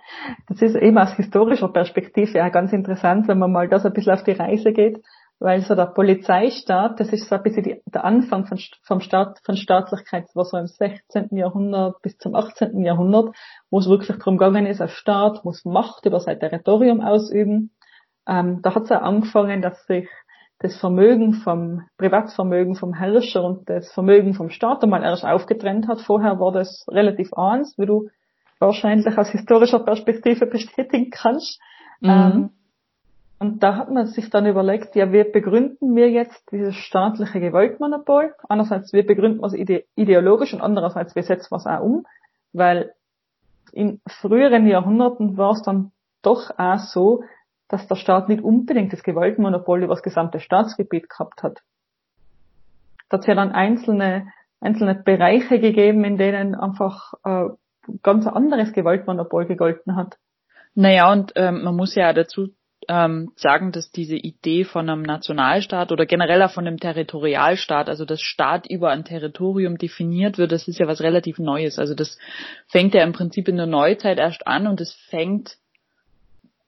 [0.48, 4.12] Das ist eben aus historischer Perspektive auch ganz interessant, wenn man mal das ein bisschen
[4.12, 5.03] auf die Reise geht,
[5.40, 9.40] weil so der Polizeistaat, das ist so ein bisschen die, der Anfang von, vom Staat,
[9.42, 11.35] von Staatlichkeit, war so im 16.
[11.35, 12.85] Jahrhundert bis zum 18.
[12.85, 13.35] Jahrhundert,
[13.70, 17.70] wo es wirklich darum gegangen ist, ein Staat muss Macht über sein Territorium ausüben.
[18.29, 20.09] Ähm, da hat es auch angefangen, dass sich
[20.59, 26.03] das Vermögen vom Privatvermögen vom Herrscher und das Vermögen vom Staat einmal erst aufgetrennt hat.
[26.03, 28.11] Vorher war das relativ eins, wie du
[28.59, 31.59] wahrscheinlich aus historischer Perspektive bestätigen kannst.
[32.00, 32.11] Mhm.
[32.11, 32.50] Ähm,
[33.40, 38.35] und da hat man sich dann überlegt, ja, wie begründen wir jetzt dieses staatliche Gewaltmonopol?
[38.50, 42.07] Einerseits, wie begründen wir es ide ideologisch und andererseits, wie setzen wir es auch um?
[42.53, 42.92] Weil
[43.72, 47.24] in früheren Jahrhunderten war es dann doch auch so,
[47.68, 51.62] dass der Staat nicht unbedingt das Gewaltmonopol über das gesamte Staatsgebiet gehabt hat.
[53.09, 57.48] Da hat es ja dann einzelne, einzelne Bereiche gegeben, in denen einfach äh,
[58.03, 60.18] ganz anderes Gewaltmonopol gegolten hat.
[60.74, 62.50] Naja, und ähm, man muss ja dazu
[62.88, 68.05] ähm, sagen, dass diese Idee von einem Nationalstaat oder generell auch von einem Territorialstaat, also
[68.05, 71.79] das Staat über ein Territorium definiert wird, das ist ja was relativ Neues.
[71.79, 72.19] Also das
[72.69, 75.57] fängt ja im Prinzip in der Neuzeit erst an und es fängt,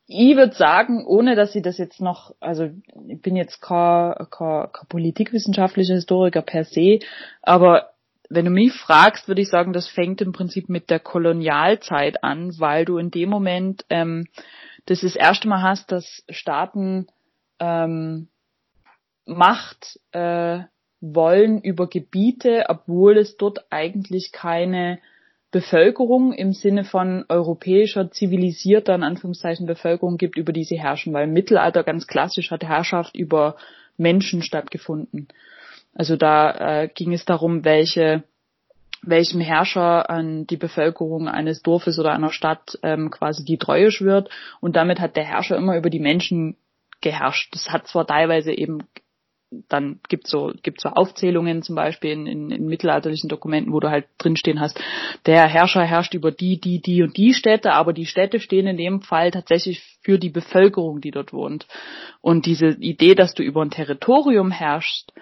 [0.06, 2.68] ich würde sagen, ohne dass sie das jetzt noch, also
[3.08, 6.98] ich bin jetzt kein, kein, kein politikwissenschaftlicher Historiker per se,
[7.40, 7.92] aber
[8.28, 12.58] wenn du mich fragst, würde ich sagen, das fängt im Prinzip mit der Kolonialzeit an,
[12.58, 14.26] weil du in dem Moment ähm,
[14.86, 17.06] das das erste Mal hast, dass Staaten
[17.58, 18.28] ähm,
[19.24, 20.60] Macht äh,
[21.00, 24.98] wollen über Gebiete, obwohl es dort eigentlich keine
[25.52, 31.24] Bevölkerung im Sinne von europäischer, zivilisierter, in Anführungszeichen, Bevölkerung gibt, über die sie herrschen, weil
[31.24, 33.56] im Mittelalter ganz klassisch hat Herrschaft über
[33.96, 35.28] Menschen stattgefunden.
[35.94, 38.24] Also da äh, ging es darum, welche
[39.02, 44.30] welchem Herrscher an die Bevölkerung eines Dorfes oder einer Stadt ähm, quasi die Treue schwört.
[44.60, 46.56] Und damit hat der Herrscher immer über die Menschen
[47.00, 47.52] geherrscht.
[47.52, 48.84] Das hat zwar teilweise eben
[49.68, 53.90] dann gibt so gibt so Aufzählungen zum Beispiel in, in, in mittelalterlichen Dokumenten, wo du
[53.90, 54.80] halt drinstehen hast,
[55.26, 58.76] der Herrscher herrscht über die, die, die und die Städte, aber die Städte stehen in
[58.76, 61.66] dem Fall tatsächlich für die Bevölkerung, die dort wohnt.
[62.20, 65.12] Und diese Idee, dass du über ein Territorium herrschst,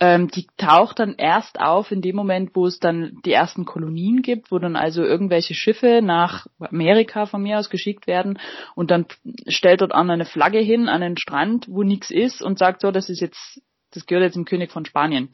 [0.00, 4.22] ähm, die taucht dann erst auf in dem Moment, wo es dann die ersten Kolonien
[4.22, 8.38] gibt, wo dann also irgendwelche Schiffe nach Amerika von mir aus geschickt werden
[8.74, 9.04] und dann
[9.46, 12.90] stellt dort an eine Flagge hin an den Strand, wo nichts ist und sagt so,
[12.90, 13.60] das ist jetzt,
[13.92, 15.28] das gehört jetzt dem König von Spanien.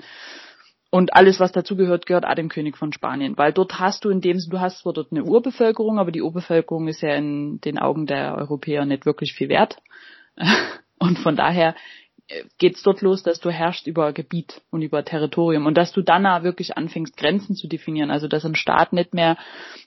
[0.91, 3.37] Und alles, was dazu gehört, gehört auch dem König von Spanien.
[3.37, 6.89] Weil dort hast du in dem du hast zwar dort eine Urbevölkerung, aber die Urbevölkerung
[6.89, 9.79] ist ja in den Augen der Europäer nicht wirklich viel wert.
[10.99, 11.75] Und von daher
[12.59, 16.27] geht's dort los, dass du herrschst über Gebiet und über Territorium und dass du dann
[16.27, 18.11] auch wirklich anfängst, Grenzen zu definieren.
[18.11, 19.37] Also dass ein Staat nicht mehr,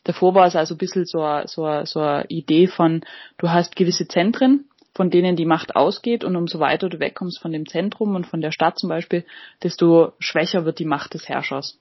[0.03, 3.01] davor war es also ein bisschen so, so, so eine Idee von,
[3.37, 7.51] du hast gewisse Zentren, von denen die Macht ausgeht und umso weiter du wegkommst von
[7.51, 9.25] dem Zentrum und von der Stadt zum Beispiel,
[9.61, 11.77] desto schwächer wird die Macht des Herrschers.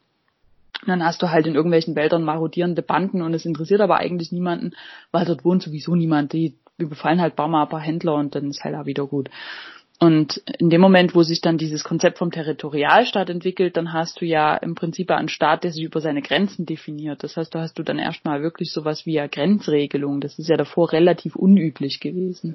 [0.83, 4.31] Und dann hast du halt in irgendwelchen Wäldern marodierende Banden und es interessiert aber eigentlich
[4.31, 4.75] niemanden,
[5.11, 6.33] weil dort wohnt sowieso niemand.
[6.33, 9.29] Die überfallen halt ein paar Händler und dann ist halt auch wieder gut.
[10.01, 14.25] Und in dem Moment, wo sich dann dieses Konzept vom Territorialstaat entwickelt, dann hast du
[14.25, 17.25] ja im Prinzip einen Staat, der sich über seine Grenzen definiert.
[17.25, 20.21] Das heißt, da hast du dann erstmal wirklich sowas wie eine Grenzregelung.
[20.21, 22.55] Das ist ja davor relativ unüblich gewesen.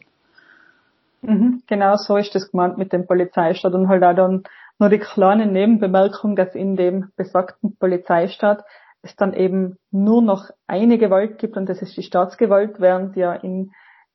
[1.21, 4.43] Mhm, genau so ist das gemeint mit dem Polizeistaat und halt auch dann
[4.79, 8.63] nur die kleine Nebenbemerkung, dass in dem besagten Polizeistaat
[9.01, 13.33] es dann eben nur noch eine Gewalt gibt und das ist die Staatsgewalt, während ja
[13.33, 13.71] in,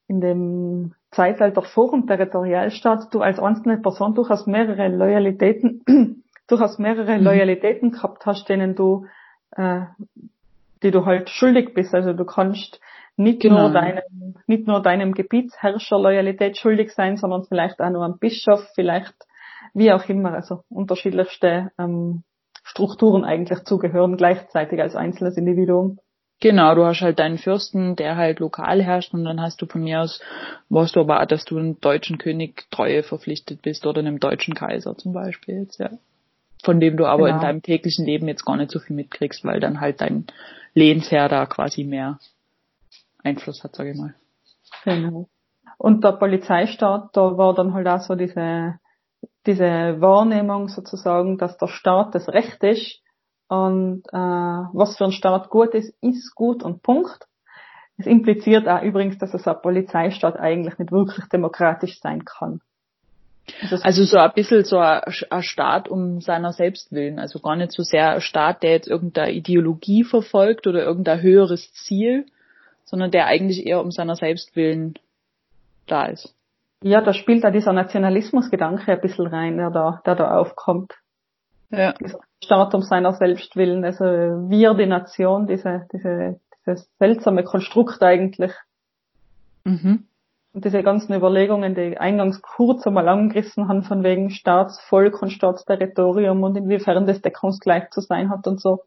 [0.08, 5.84] in dem Zeitalter vor dem Territorialstaat du als einzelne Person durchaus mehrere Loyalitäten,
[6.48, 7.24] durchaus mehrere mhm.
[7.24, 9.06] Loyalitäten gehabt hast, denen du,
[9.52, 9.82] äh,
[10.82, 11.94] die du halt schuldig bist.
[11.94, 12.80] Also du kannst
[13.16, 13.62] nicht genau.
[13.62, 18.66] nur deinem, nicht nur deinem Gebietsherrscher Loyalität schuldig sein, sondern vielleicht auch nur einem Bischof,
[18.74, 19.14] vielleicht
[19.74, 22.22] wie auch immer, also unterschiedlichste ähm,
[22.64, 25.98] Strukturen eigentlich zugehören gleichzeitig als einzelnes Individuum.
[26.40, 29.82] Genau, du hast halt deinen Fürsten, der halt lokal herrscht und dann hast du von
[29.82, 30.20] mir aus,
[30.68, 34.54] weißt du aber auch, dass du einem deutschen König Treue verpflichtet bist oder einem deutschen
[34.54, 35.90] Kaiser zum Beispiel jetzt, ja.
[36.62, 37.36] von dem du aber Genau.
[37.36, 40.26] in deinem täglichen Leben jetzt gar nicht so viel mitkriegst, weil dann halt dein
[40.74, 42.20] Lehnsherr da quasi mehr
[43.24, 44.14] Einfluss hat, sage ich mal.
[44.84, 45.28] Genau.
[45.76, 48.78] Und der Polizeistaat, da war dann halt auch so diese,
[49.46, 53.00] diese Wahrnehmung sozusagen, dass der Staat das Recht ist
[53.48, 57.26] und äh, was für ein Staat gut ist, ist gut und Punkt.
[57.96, 62.60] Es impliziert auch übrigens, dass es ein Polizeistaat eigentlich nicht wirklich demokratisch sein kann.
[63.62, 67.18] es- Also so ein bisschen so ein, ein Staat um seiner selbst willen.
[67.18, 71.72] Also gar nicht so sehr ein Staat, der jetzt irgendeine Ideologie verfolgt oder irgendein höheres
[71.72, 72.26] Ziel,
[72.84, 74.94] sondern der eigentlich eher um seiner selbst willen
[75.86, 76.34] da ist.
[76.82, 80.92] ja, da spielt da dieser Nationalismusgedanke ein bisschen rein, der da, der da aufkommt.
[81.70, 81.92] Ja.
[81.92, 88.02] dieser Staat um seiner selbst willen, also wir, die Nation, diese, diese, dieses seltsame Konstrukt
[88.02, 88.52] eigentlich.
[89.64, 90.06] Mhm.
[90.54, 96.42] Und diese ganzen Überlegungen, die eingangs kurz einmal angerissen haben, von wegen Staatsvolk und Staatsterritorium
[96.42, 98.82] und inwiefern das deckungsgleich zu sein hat und so.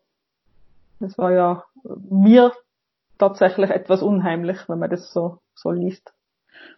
[0.99, 2.51] Das war ja mir
[3.19, 6.11] tatsächlich etwas unheimlich, wenn man das so, so liest.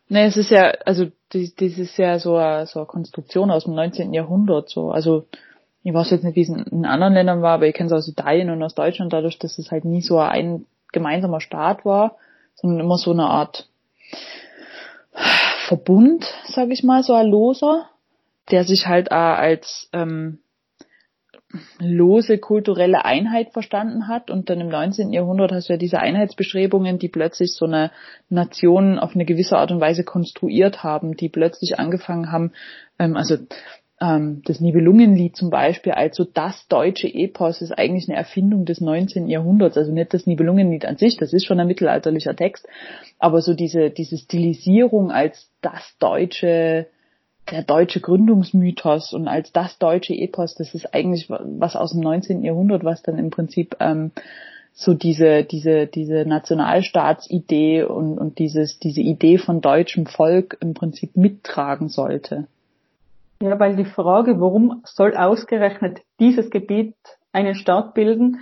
[0.10, 3.64] Ne, es ist ja, also das, das ist ja so eine, so eine Konstruktion aus
[3.64, 4.14] dem 19.
[4.14, 4.70] Jahrhundert.
[4.70, 4.92] So.
[4.92, 5.28] Also
[5.84, 8.08] ich weiß jetzt nicht, wie es in, anderen Ländern war, aber ich kenne es aus
[8.08, 12.16] Italien und aus Deutschland, dadurch, dass es halt nie so ein gemeinsamer Staat war,
[12.56, 13.68] sondern immer so eine Art
[15.68, 17.90] Verbund, sag ich mal, so ein loser,
[18.52, 20.40] der sich halt auch als ähm,
[21.80, 25.14] lose kulturelle Einheit verstanden hat und dann im 19.
[25.14, 27.92] Jahrhundert hast du ja diese Einheitsbestrebungen, die plötzlich so eine
[28.30, 32.54] Nation auf eine gewisse Art und Weise konstruiert haben, die plötzlich angefangen haben,
[32.98, 33.38] ähm, also
[34.44, 39.30] das Nibelungenlied zum Beispiel, also das deutsche Epos ist eigentlich eine Erfindung des 19.
[39.30, 42.68] Jahrhunderts, also nicht das Nibelungenlied an sich, das ist schon ein mittelalterlicher Text,
[43.18, 46.88] aber so diese, diese Stilisierung als das deutsche
[47.52, 52.42] der deutsche Gründungsmythos und als das deutsche Epos, das ist eigentlich was aus dem 19.
[52.44, 54.12] Jahrhundert, was dann im Prinzip ähm,
[54.74, 61.18] so diese diese diese Nationalstaatsidee und und dieses diese Idee von deutschem Volk im Prinzip
[61.18, 62.48] mittragen sollte.
[63.44, 66.96] Ja, weil die Frage, warum soll ausgerechnet dieses Gebiet
[67.34, 68.40] einen Staat bilden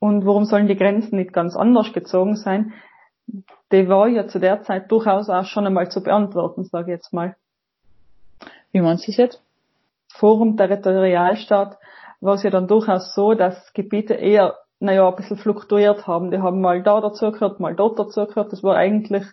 [0.00, 2.74] und warum sollen die Grenzen nicht ganz anders gezogen sein,
[3.72, 7.14] die war ja zu der Zeit durchaus auch schon einmal zu beantworten, sage ich jetzt
[7.14, 7.36] mal.
[8.70, 9.42] Wie meinst du das jetzt?
[10.12, 11.78] Forum Territorialstaat
[12.20, 16.30] war es ja dann durchaus so, dass Gebiete eher, naja, ein bisschen fluktuiert haben.
[16.30, 18.52] Die haben mal da dazugehört, mal dort dazugehört.
[18.52, 19.24] Das war eigentlich,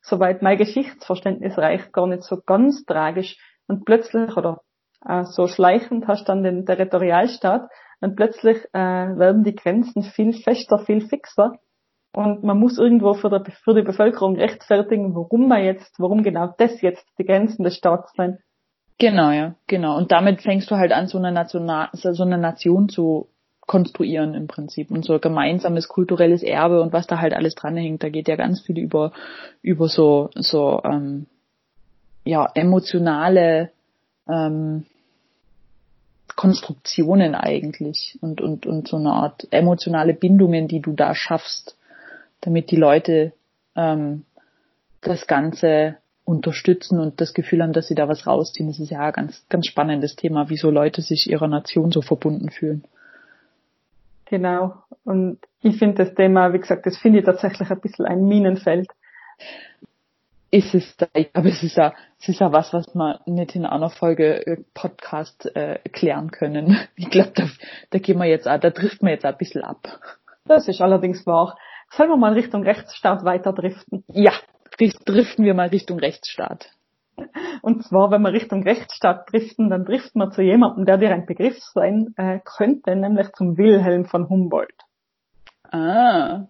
[0.00, 3.36] soweit mein Geschichtsverständnis reicht, gar nicht so ganz tragisch.
[3.70, 4.62] Und plötzlich, oder
[5.06, 10.80] äh, so schleichend hast dann den Territorialstaat und plötzlich äh, werden die Grenzen viel fester,
[10.80, 11.52] viel fixer.
[12.12, 16.52] Und man muss irgendwo für, der, für die Bevölkerung rechtfertigen, warum man jetzt, warum genau
[16.58, 18.38] das jetzt die Grenzen des Staates sind.
[18.98, 19.96] Genau, ja, genau.
[19.96, 23.28] Und damit fängst du halt an, so eine, National, so eine Nation zu
[23.68, 28.02] konstruieren im Prinzip und so ein gemeinsames kulturelles Erbe und was da halt alles dranhängt.
[28.02, 29.12] Da geht ja ganz viel über
[29.62, 31.28] über so so ähm,
[32.24, 33.70] ja emotionale
[34.28, 34.86] ähm,
[36.36, 41.76] Konstruktionen eigentlich und und und so eine Art emotionale Bindungen, die du da schaffst,
[42.40, 43.32] damit die Leute
[43.76, 44.24] ähm,
[45.02, 48.68] das Ganze unterstützen und das Gefühl haben, dass sie da was rausziehen.
[48.68, 52.50] Das ist ja ein ganz, ganz spannendes Thema, wieso Leute sich ihrer Nation so verbunden
[52.50, 52.84] fühlen.
[54.26, 54.74] Genau.
[55.04, 58.86] Und ich finde das Thema, wie gesagt, das finde ich tatsächlich ein bisschen ein Minenfeld.
[60.52, 63.64] Ist es da, aber es ist ja, es ist ja was, was wir nicht in
[63.64, 66.76] einer Folge äh, Podcast äh, klären können.
[66.96, 67.44] Ich glaube, da,
[67.90, 70.00] da gehen wir jetzt, auch, da trifft man jetzt auch ein bisschen ab.
[70.44, 71.56] Das ist allerdings wahr.
[71.90, 74.04] Sollen wir mal Richtung Rechtsstaat weiter driften?
[74.08, 74.32] Ja,
[75.04, 76.70] driften wir mal Richtung Rechtsstaat.
[77.62, 81.26] Und zwar, wenn wir Richtung Rechtsstaat driften, dann driften wir zu jemandem, der dir ein
[81.26, 84.74] Begriff sein äh, könnte, nämlich zum Wilhelm von Humboldt.
[85.70, 86.46] Ah.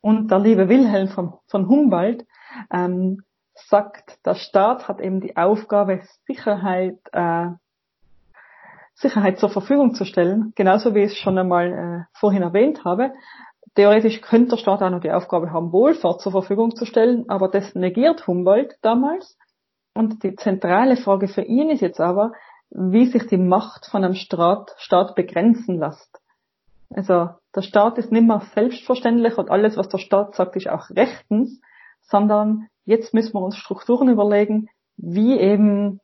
[0.00, 2.24] Und der liebe Wilhelm von, von Humboldt
[2.72, 3.22] ähm,
[3.56, 7.48] sagt, der Staat hat eben die Aufgabe, Sicherheit, äh,
[8.94, 13.12] Sicherheit zur Verfügung zu stellen, genauso wie ich es schon einmal äh, vorhin erwähnt habe.
[13.74, 17.48] Theoretisch könnte der Staat auch noch die Aufgabe haben, Wohlfahrt zur Verfügung zu stellen, aber
[17.48, 19.36] das negiert Humboldt damals.
[19.94, 22.32] Und die zentrale Frage für ihn ist jetzt aber,
[22.70, 26.20] wie sich die Macht von einem Staat, Staat begrenzen lässt.
[26.90, 30.90] Also der Staat ist nicht mehr selbstverständlich und alles, was der Staat sagt, ist auch
[30.90, 31.60] rechtens,
[32.06, 36.00] sondern jetzt müssen wir uns Strukturen überlegen, wie eben,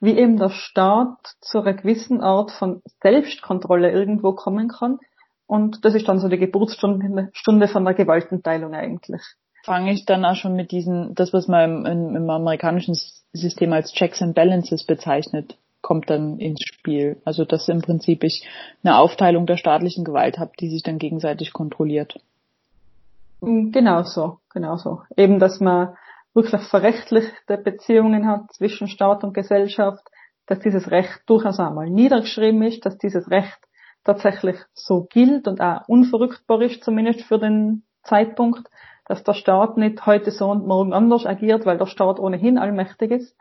[0.00, 4.98] wie eben der Staat zu einer gewissen Art von Selbstkontrolle irgendwo kommen kann.
[5.46, 9.22] Und das ist dann so die Geburtsstunde Stunde von der Gewaltenteilung eigentlich.
[9.64, 12.96] Fange ich dann auch schon mit diesen, das was man im, im amerikanischen
[13.32, 17.20] System als Checks and Balances bezeichnet, kommt dann ins Spiel.
[17.24, 18.46] Also dass im Prinzip ich
[18.82, 22.18] eine Aufteilung der staatlichen Gewalt habe, die sich dann gegenseitig kontrolliert.
[23.40, 25.02] Genau so, genau so.
[25.16, 25.96] Eben, dass man
[26.34, 30.06] wirklich verrechtlichte Beziehungen hat zwischen Staat und Gesellschaft,
[30.46, 33.58] dass dieses Recht durchaus einmal niedergeschrieben ist, dass dieses Recht
[34.04, 38.68] tatsächlich so gilt und auch unverrückbar ist, zumindest für den Zeitpunkt,
[39.06, 43.10] dass der Staat nicht heute so und morgen anders agiert, weil der Staat ohnehin allmächtig
[43.10, 43.36] ist.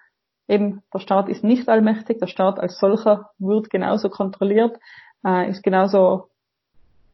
[0.48, 4.78] Eben, der Staat ist nicht allmächtig, der Staat als solcher wird genauso kontrolliert,
[5.26, 6.30] äh, ist genauso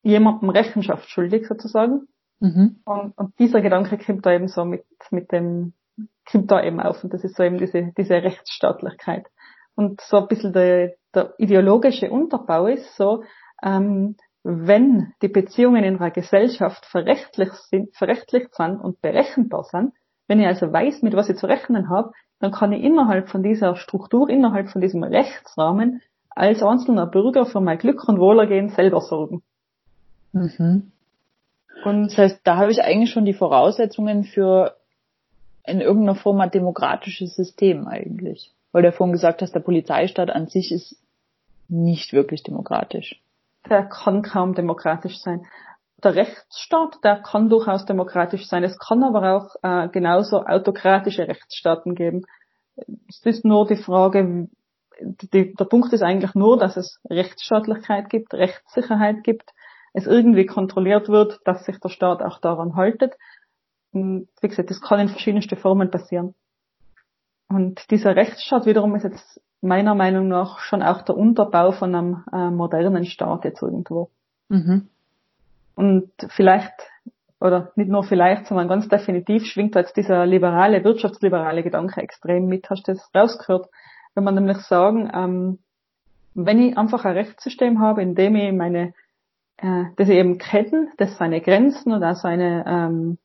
[0.04, 2.08] jemandem Rechenschaft schuldig sozusagen.
[2.42, 2.82] Mhm.
[2.86, 5.74] Und, und dieser Gedanke kommt da eben so mit, mit dem,
[6.30, 9.28] kommt da eben auf und das ist so eben diese, diese Rechtsstaatlichkeit.
[9.76, 13.24] Und so ein bisschen der, der ideologische Unterbau ist so,
[13.64, 19.94] ähm, wenn die Beziehungen in einer Gesellschaft verrechtlicht sind, verrechtlicht sind und berechenbar sind,
[20.28, 23.44] wenn ich also weiß, mit was ich zu rechnen habe, dann kann ich innerhalb von
[23.44, 29.02] dieser Struktur, innerhalb von diesem Rechtsrahmen als einzelner Bürger für mein Glück und Wohlergehen selber
[29.02, 29.44] sorgen.
[30.32, 30.92] Mhm.
[31.84, 34.76] Und das heißt, da habe ich eigentlich schon die Voraussetzungen für
[35.64, 38.52] in irgendeiner Form ein demokratisches System eigentlich.
[38.72, 40.96] Weil du vorhin gesagt hast, der Polizeistaat an sich ist
[41.68, 43.22] nicht wirklich demokratisch
[43.70, 45.46] der kann kaum demokratisch sein.
[46.04, 48.64] Der Rechtsstaat, der kann durchaus demokratisch sein.
[48.64, 52.24] Es kann aber auch äh, genauso autokratische Rechtsstaaten geben.
[53.08, 54.50] Es ist nur die Frage,
[55.00, 59.52] die, der Punkt ist eigentlich nur, dass es Rechtsstaatlichkeit gibt, Rechtssicherheit gibt,
[59.94, 63.14] es irgendwie kontrolliert wird, dass sich der Staat auch daran haltet.
[63.92, 66.34] Und wie gesagt, das kann in verschiedensten Formen passieren.
[67.50, 72.24] Und dieser Rechtsstaat wiederum ist jetzt meiner Meinung nach schon auch der Unterbau von einem
[72.32, 74.10] äh, modernen Staat jetzt irgendwo.
[74.50, 74.88] Mhm.
[75.76, 76.74] Und vielleicht,
[77.40, 82.70] oder nicht nur vielleicht, sondern ganz definitiv schwingt jetzt dieser liberale, wirtschaftsliberale Gedanke extrem mit.
[82.70, 83.70] Hast du das rausgehört?
[84.16, 85.60] Wenn man nämlich sagen, ähm,
[86.34, 88.94] wenn ich einfach ein Rechtssystem habe, in dem ich meine,
[89.62, 93.18] äh, das ich eben kennen, das seine Grenzen und auch seine ähm,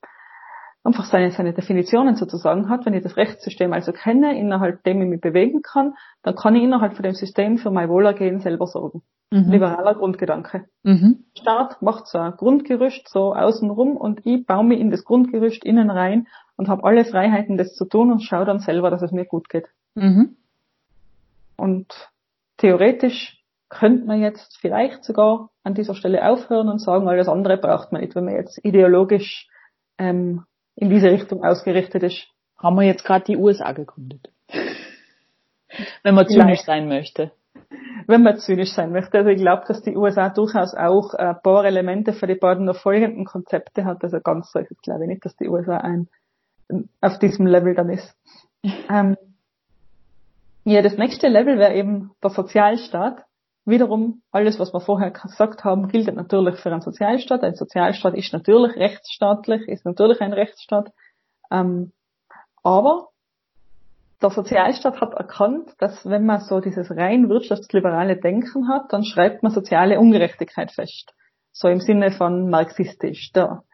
[0.87, 2.87] einfach seine, seine Definitionen sozusagen hat.
[2.87, 6.63] Wenn ich das Rechtssystem also kenne, innerhalb dem ich mich bewegen kann, dann kann ich
[6.63, 9.03] innerhalb von dem System für mein Wohlergehen selber sorgen.
[9.33, 9.51] Mhm.
[9.51, 10.67] Liberaler Grundgedanke.
[10.85, 11.25] Mhm.
[11.37, 15.91] Staat macht so ein Grundgerüst so außenrum und ich baue mich in das Grundgerüst innen
[15.91, 19.25] rein und habe alle Freiheiten, das zu tun und schaue dann selber, dass es mir
[19.25, 19.67] gut geht.
[19.95, 20.37] Mhm.
[21.57, 21.93] Und
[22.59, 23.36] theoretisch
[23.69, 28.01] könnte man jetzt vielleicht sogar an dieser Stelle aufhören und sagen, alles andere braucht man
[28.01, 29.49] nicht, wenn man jetzt ideologisch
[29.99, 30.45] ähm,
[30.77, 32.29] in diese Richtung ausgerichtet ist.
[32.57, 34.31] Haben wir jetzt gerade die USA gegründet.
[36.03, 37.33] Wenn man zynisch sein möchte.
[38.07, 39.19] Wenn man zynisch sein möchte.
[39.19, 42.77] Also ich glaube, dass die USA durchaus auch ein paar Elemente für die beiden noch
[42.77, 44.03] folgenden Konzepte hat.
[44.03, 46.09] Also ganz so ist es glaube ich nicht, dass die USA ein,
[47.01, 48.17] auf diesem Level dann ist.
[48.91, 49.17] ähm,
[50.65, 53.25] ja, das nächste Level wäre eben der Sozialstaat.
[53.67, 57.43] Wiederum, alles, was wir vorher gesagt haben, gilt natürlich für einen Sozialstaat.
[57.43, 60.93] Ein Sozialstaat ist natürlich rechtsstaatlich, ist natürlich ein Rechtsstaat.
[61.51, 61.93] Ähm,
[62.63, 63.09] aber
[64.23, 69.43] der Sozialstaat hat erkannt, dass wenn man so dieses rein wirtschaftsliberale Denken hat, dann schreibt
[69.43, 71.13] man soziale Ungerechtigkeit fest.
[71.53, 73.33] So im Sinne von marxistisch.
[73.33, 73.65] Der,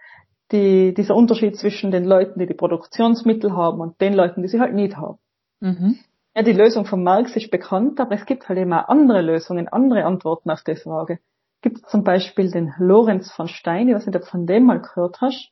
[0.52, 4.60] die, dieser Unterschied zwischen den Leuten, die die Produktionsmittel haben und den Leuten, die sie
[4.60, 5.18] halt nicht haben.
[5.60, 5.98] Mhm.
[6.34, 9.68] Ja, die Lösung von Marx ist bekannt, aber es gibt halt eben auch andere Lösungen,
[9.68, 11.18] andere Antworten auf die Frage.
[11.60, 14.64] Gibt es zum Beispiel den Lorenz von Stein, ich weiß nicht, ob du von dem
[14.64, 15.50] mal gehört hast.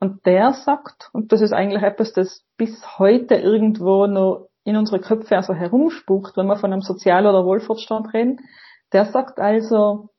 [0.00, 5.00] Und der sagt, und das ist eigentlich etwas, das bis heute irgendwo noch in unsere
[5.00, 8.40] Köpfe also herumspukt, wenn wir von einem Sozial- oder Wohlfahrtsstaat reden,
[8.92, 10.10] der sagt also,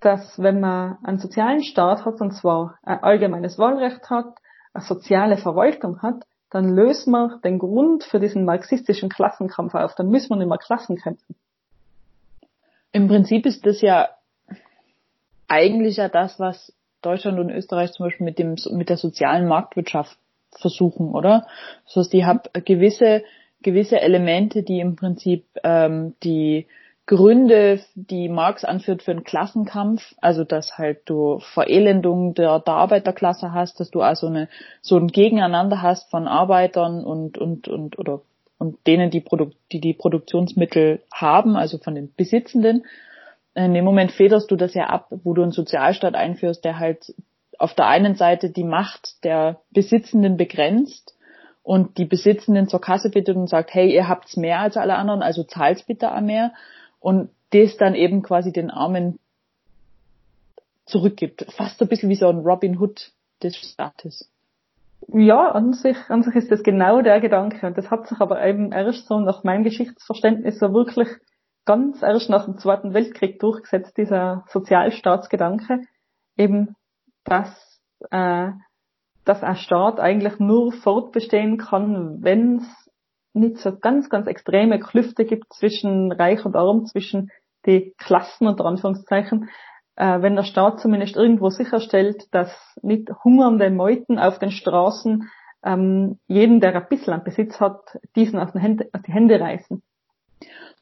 [0.00, 4.38] dass wenn man einen sozialen Staat hat, und zwar ein allgemeines Wahlrecht hat,
[4.72, 9.94] eine soziale Verwaltung hat, dann lösen wir den Grund für diesen marxistischen Klassenkampf auf.
[9.94, 11.34] Dann müssen wir nicht mehr Klassen kämpfen.
[12.92, 14.08] Im Prinzip ist das ja
[15.48, 16.72] eigentlich ja das, was
[17.02, 20.18] Deutschland und Österreich zum Beispiel mit dem mit der sozialen Marktwirtschaft
[20.52, 21.46] versuchen, oder?
[21.84, 23.22] Das heißt, die haben gewisse
[23.62, 26.66] gewisse Elemente, die im Prinzip ähm, die
[27.06, 33.52] Gründe, die Marx anführt für einen Klassenkampf, also dass halt du Verelendung der, der Arbeiterklasse
[33.52, 34.48] hast, dass du also eine,
[34.82, 38.22] so ein Gegeneinander hast von Arbeitern und, und, und, oder,
[38.58, 42.84] und denen, die, Produ die die Produktionsmittel haben, also von den Besitzenden.
[43.54, 47.14] In dem Moment federst du das ja ab, wo du einen Sozialstaat einführst, der halt
[47.56, 51.14] auf der einen Seite die Macht der Besitzenden begrenzt
[51.62, 55.22] und die Besitzenden zur Kasse bittet und sagt, hey, ihr habt's mehr als alle anderen,
[55.22, 56.52] also zahlt's bitte auch mehr
[57.06, 59.20] und das dann eben quasi den Armen
[60.86, 61.46] zurückgibt.
[61.56, 63.12] Fast so ein bisschen wie so ein Robin Hood
[63.44, 64.28] des Staates.
[65.06, 67.64] Ja, an sich, an sich ist das genau der Gedanke.
[67.64, 71.06] Und das hat sich aber eben erst so nach meinem Geschichtsverständnis so wirklich
[71.64, 75.82] ganz erst nach dem Zweiten Weltkrieg durchgesetzt, dieser Sozialstaatsgedanke.
[76.36, 76.74] Eben,
[77.22, 77.80] dass,
[78.10, 78.50] äh,
[79.24, 82.86] dass ein Staat eigentlich nur fortbestehen kann, wenn es
[83.36, 87.30] nicht so ganz, ganz extreme Klüfte gibt zwischen Reich und Arm, zwischen
[87.66, 89.48] die Klassen unter Anführungszeichen,
[89.96, 92.50] äh, wenn der Staat zumindest irgendwo sicherstellt, dass
[92.82, 95.28] nicht hungernde Meuten auf den Straßen
[95.64, 97.80] ähm, jeden, der ein bisschen an Besitz hat,
[98.14, 99.82] diesen aus, den Hände, aus die Hände reißen.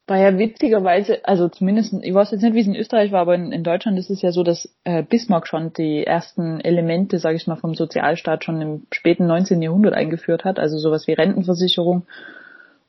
[0.07, 3.35] War ja witzigerweise, also zumindest, ich weiß jetzt nicht, wie es in Österreich war, aber
[3.35, 7.37] in, in Deutschland ist es ja so, dass äh, Bismarck schon die ersten Elemente, sage
[7.37, 9.63] ich mal, vom Sozialstaat schon im späten 19.
[9.63, 12.07] Jahrhundert eingeführt hat, also sowas wie Rentenversicherung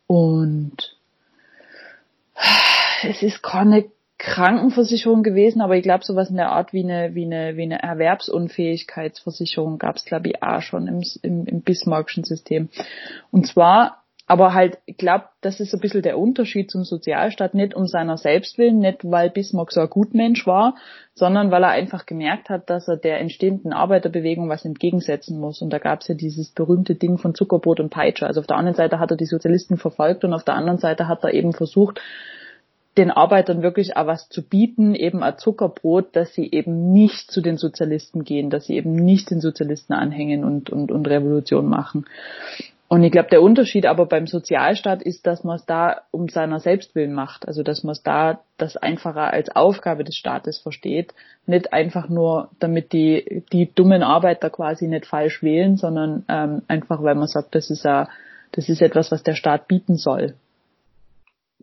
[0.08, 0.98] und
[3.04, 3.86] es ist keine
[4.18, 7.84] Krankenversicherung gewesen, aber ich glaube sowas in der Art wie eine, wie eine, wie eine
[7.84, 12.70] Erwerbsunfähigkeitsversicherung gab es, glaube ich, auch schon im, im, im Bismarckschen System.
[13.32, 17.54] Und zwar, aber halt, ich glaube, das ist so ein bisschen der Unterschied zum Sozialstaat,
[17.54, 20.76] nicht um seiner selbst willen, nicht weil Bismarck so ein Gutmensch war,
[21.14, 25.62] sondern weil er einfach gemerkt hat, dass er der entstehenden Arbeiterbewegung was entgegensetzen muss.
[25.62, 28.26] Und da gab es ja dieses berühmte Ding von Zuckerbrot und Peitsche.
[28.26, 31.08] Also auf der einen Seite hat er die Sozialisten verfolgt und auf der anderen Seite
[31.08, 32.02] hat er eben versucht,
[32.98, 37.42] den Arbeitern wirklich auch was zu bieten, eben ein Zuckerbrot, dass sie eben nicht zu
[37.42, 42.06] den Sozialisten gehen, dass sie eben nicht den Sozialisten anhängen und, und, und Revolution machen.
[42.96, 46.62] Und ich glaube, der Unterschied aber beim Sozialstaat ist, dass man es da um seiner
[46.62, 47.46] Selbstwillen macht.
[47.46, 51.14] Also dass man es da das einfacher als Aufgabe des Staates versteht.
[51.46, 57.04] Nicht einfach nur, damit die, die dummen Arbeiter quasi nicht falsch wählen, sondern ähm, einfach,
[57.04, 58.08] weil man sagt, das ist ja,
[58.54, 60.36] das ist etwas, was der Staat bieten soll.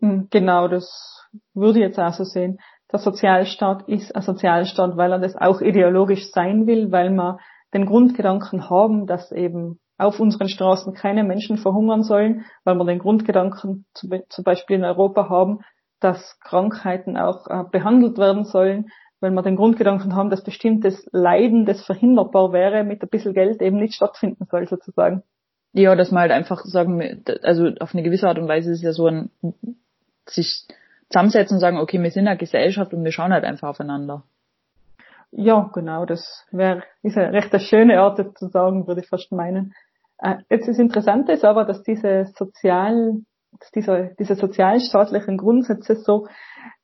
[0.01, 1.25] Hm, genau, das
[1.55, 2.59] würde jetzt auch so sehen,
[2.91, 7.39] der Sozialstaat ist ein Sozialstaat, weil er das auch ideologisch sein will, weil wir
[7.73, 12.99] den Grundgedanken haben, dass eben auf unseren Straßen keine Menschen verhungern sollen, weil wir den
[12.99, 15.59] Grundgedanken zum Beispiel in Europa haben,
[15.99, 18.89] dass Krankheiten auch äh, behandelt werden sollen,
[19.19, 23.61] weil wir den Grundgedanken haben, dass bestimmtes Leiden, das verhinderbar wäre, mit ein bisschen Geld
[23.61, 25.23] eben nicht stattfinden soll, sozusagen.
[25.71, 28.91] Ja, dass man halt einfach sagen, also auf eine gewisse Art und Weise ist ja
[28.91, 29.31] so ein
[30.27, 30.67] sich
[31.09, 34.23] zusammensetzen und sagen, okay, wir sind eine Gesellschaft und wir schauen halt einfach aufeinander.
[35.31, 39.31] Ja, genau, das wäre ist eine recht eine schöne Art zu sagen, würde ich fast
[39.31, 39.73] meinen.
[40.23, 43.17] Äh, jetzt das Interessante ist aber, dass diese sozial,
[43.59, 46.27] dass diese, diese sozialstaatlichen Grundsätze so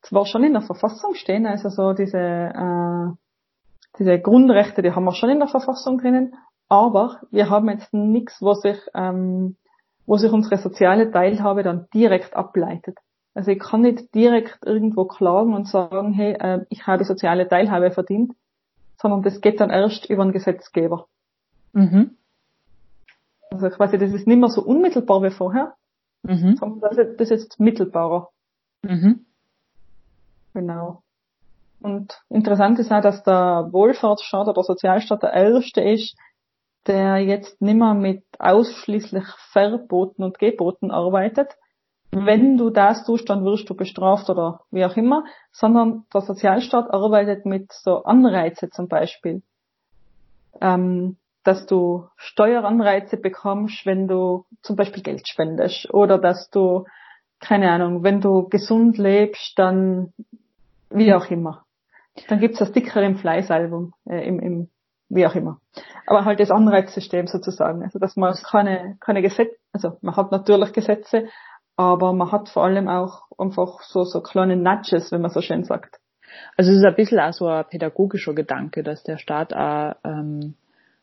[0.02, 3.08] zwar schon in der Verfassung stehen, also so diese, äh,
[3.98, 6.36] diese Grundrechte, die haben wir schon in der Verfassung drinnen,
[6.68, 9.56] aber wir haben jetzt nichts, wo sich, ähm,
[10.06, 12.98] wo sich unsere soziale Teilhabe dann direkt ableitet.
[13.34, 17.92] Also ich kann nicht direkt irgendwo klagen und sagen, hey, äh, ich habe soziale Teilhabe
[17.92, 18.34] verdient,
[19.02, 21.06] sondern das geht dann erst über den Gesetzgeber.
[21.72, 22.18] Mhm.
[23.52, 25.76] Also quasi, das ist nicht mehr so unmittelbar wie vorher,
[26.24, 26.56] mhm.
[26.56, 28.30] sondern das ist, das ist jetzt mittelbarer.
[28.84, 29.26] Mhm.
[30.54, 31.04] Genau.
[31.82, 36.16] Und interessant ist auch, dass der Wohlfahrtsstaat oder der Sozialstaat der erste ist,
[36.88, 41.56] der jetzt nicht mehr mit ausschließlich Verboten und Geboten arbeitet,
[42.12, 46.92] wenn du das tust, dann wirst du bestraft oder wie auch immer, sondern der Sozialstaat
[46.92, 49.44] arbeitet mit so Anreize zum Beispiel.
[50.60, 56.86] Ähm, dass du Steueranreize bekommst, wenn du zum Beispiel Geld spendest oder dass du,
[57.40, 60.14] keine Ahnung, wenn du gesund lebst, dann
[60.90, 61.64] wie auch immer.
[62.28, 64.70] Dann gibt's das Sticker im Fleißalbum, äh, im, im
[65.10, 65.60] wie auch immer.
[66.06, 67.84] Aber halt das Anreizsystem sozusagen.
[67.84, 71.28] Also dass man keine, keine Gesetze, also man hat natürlich Gesetze,
[71.76, 75.64] aber man hat vor allem auch einfach so, so kleine Nudges, wenn man so schön
[75.64, 76.00] sagt.
[76.58, 80.56] Also es ist ein bisschen auch so ein pädagogischer Gedanke, dass der Staat auch, ähm,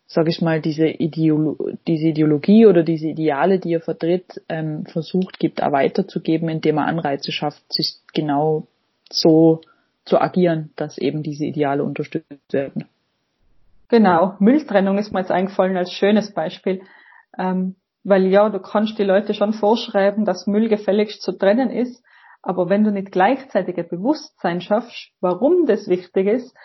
[0.06, 5.38] sag ich mal, diese, Ideolo diese Ideologie oder diese Ideale, die er vertritt, ähm, versucht,
[5.38, 8.66] gibt, auch weiterzugeben, indem er Anreize schafft, sich genau
[9.10, 9.60] so
[10.04, 12.86] zu agieren, dass eben diese Ideale unterstützt werden.
[13.88, 16.82] Genau, Mülltrennung ist mir jetzt eingefallen als schönes Beispiel.
[17.38, 22.04] Ähm, weil ja, du kannst die Leute schon vorschreiben, dass Müll gefälligst zu trennen ist,
[22.40, 26.56] aber wenn du nicht gleichzeitig ein Bewusstsein schaffst, warum das wichtig ist,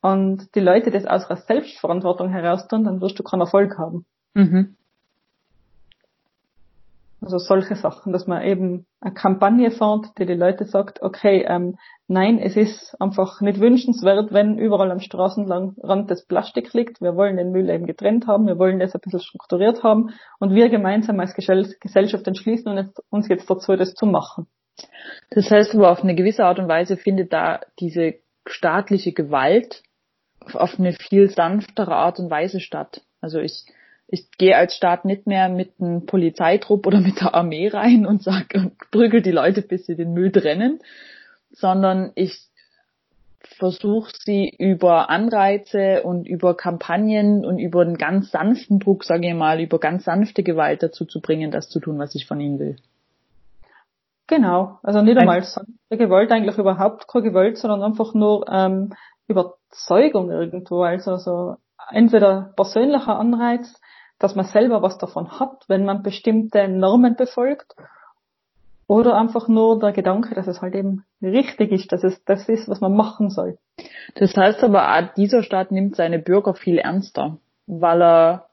[0.00, 4.06] und die Leute das aus ihrer Selbstverantwortung heraus tun, dann wirst du keinen Erfolg haben.
[4.34, 4.76] Mhm.
[7.22, 11.76] Also solche Sachen, dass man eben eine Kampagne fährt, die die Leute sagt, okay, ähm,
[12.08, 17.02] nein, es ist einfach nicht wünschenswert, wenn überall am Straßenrand das Plastik liegt.
[17.02, 20.54] Wir wollen den Müll eben getrennt haben, wir wollen das ein bisschen strukturiert haben und
[20.54, 24.46] wir gemeinsam als Gesellschaft entschließen uns jetzt dazu, das zu machen.
[25.30, 28.14] Das heißt aber auf eine gewisse Art und Weise findet da diese
[28.46, 29.82] staatliche Gewalt
[30.52, 33.02] auf eine viel sanftere Art und Weise statt.
[33.20, 33.64] Also ich
[34.12, 38.22] Ich gehe als Staat nicht mehr mit einem Polizeitrupp oder mit der Armee rein und
[38.22, 40.80] sag und prügel die Leute, bis sie den Müll trennen,
[41.52, 42.48] sondern ich
[43.58, 49.34] versuche sie über Anreize und über Kampagnen und über einen ganz sanften Druck, sage ich
[49.34, 52.58] mal, über ganz sanfte Gewalt dazu zu bringen, das zu tun, was ich von ihnen
[52.58, 52.76] will.
[54.26, 58.92] Genau, also nicht einmal sanfte Gewalt, eigentlich überhaupt keine Gewalt, sondern einfach nur ähm,
[59.30, 60.82] Überzeugung irgendwo.
[60.82, 61.56] Also so
[61.90, 63.80] entweder persönlicher Anreiz,
[64.18, 67.74] dass man selber was davon hat, wenn man bestimmte Normen befolgt,
[68.90, 72.68] oder einfach nur der Gedanke, dass es halt eben richtig ist, dass es das ist,
[72.68, 73.56] was man machen soll.
[74.16, 78.46] Das heißt aber dieser Staat nimmt seine Bürger viel ernster, weil er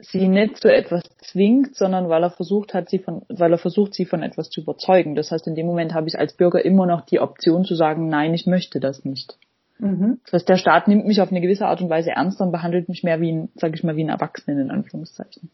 [0.00, 3.94] sie nicht zu etwas zwingt, sondern weil er versucht hat, sie von, weil er versucht,
[3.94, 5.14] sie von etwas zu überzeugen.
[5.14, 8.08] Das heißt, in dem Moment habe ich als Bürger immer noch die Option zu sagen,
[8.08, 9.38] nein, ich möchte das nicht.
[9.80, 10.20] Mhm.
[10.24, 12.88] Das heißt, der Staat nimmt mich auf eine gewisse Art und Weise ernster und behandelt
[12.88, 15.50] mich mehr wie ein, sag ich mal, wie ein Erwachsenen in Anführungszeichen.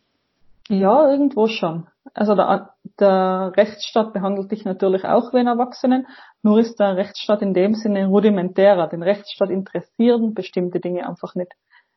[0.68, 1.86] Ja, irgendwo schon.
[2.12, 6.06] Also der, der Rechtsstaat behandelt dich natürlich auch wie ein Erwachsenen,
[6.42, 8.88] nur ist der Rechtsstaat in dem Sinne rudimentärer.
[8.88, 11.52] Den Rechtsstaat interessieren bestimmte Dinge einfach nicht.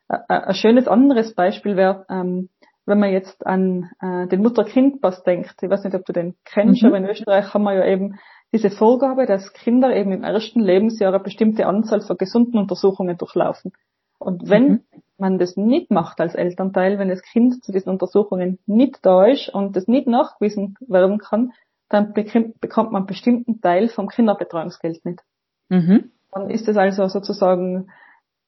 [0.07, 2.49] Ein schönes anderes Beispiel wäre, ähm,
[2.85, 5.55] wenn man jetzt an äh, den Mutter-Kind-Pass denkt.
[5.61, 6.87] Ich weiß nicht, ob du den kennst, mhm.
[6.87, 8.19] aber in Österreich haben wir ja eben
[8.51, 13.73] diese Vorgabe, dass Kinder eben im ersten Lebensjahr eine bestimmte Anzahl von gesunden Untersuchungen durchlaufen.
[14.17, 14.83] Und wenn mhm.
[15.17, 19.49] man das nicht macht als Elternteil, wenn das Kind zu diesen Untersuchungen nicht da ist
[19.49, 21.53] und das nicht nachgewiesen werden kann,
[21.87, 25.21] dann bekommt man einen bestimmten Teil vom Kinderbetreuungsgeld nicht.
[25.69, 26.11] Mhm.
[26.31, 27.89] Dann ist es also sozusagen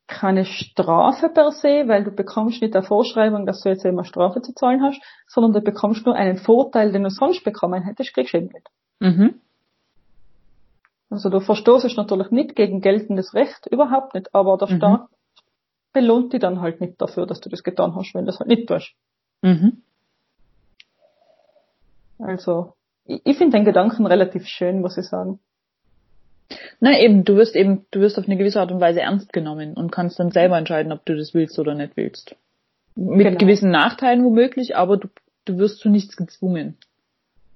[0.08, 4.42] keine Strafe per se, weil du bekommst nicht eine Vorschreibung, dass du jetzt immer Strafe
[4.42, 8.34] zu zahlen hast, sondern du bekommst nur einen Vorteil, den du sonst bekommen hättest, kriegst
[8.34, 8.70] du eben nicht.
[9.00, 9.42] Mhm.
[11.12, 14.78] Also du verstoßest natürlich nicht gegen geltendes Recht, überhaupt nicht, aber der mhm.
[14.78, 15.10] Staat
[15.92, 18.48] belohnt die dann halt nicht dafür, dass du das getan hast, wenn du das halt
[18.48, 18.94] nicht tust.
[19.42, 19.84] Mhm.
[22.18, 22.74] Also,
[23.06, 25.40] ich, ich finde den Gedanken relativ schön, muss ich sagen.
[26.80, 29.74] Na eben, du wirst eben, du wirst auf eine gewisse Art und Weise ernst genommen
[29.74, 32.38] und kannst dann selber entscheiden, ob du das willst oder nicht willst.
[32.96, 33.38] Mit genau.
[33.38, 35.10] gewissen Nachteilen womöglich, aber du,
[35.44, 36.78] du wirst zu nichts gezwungen.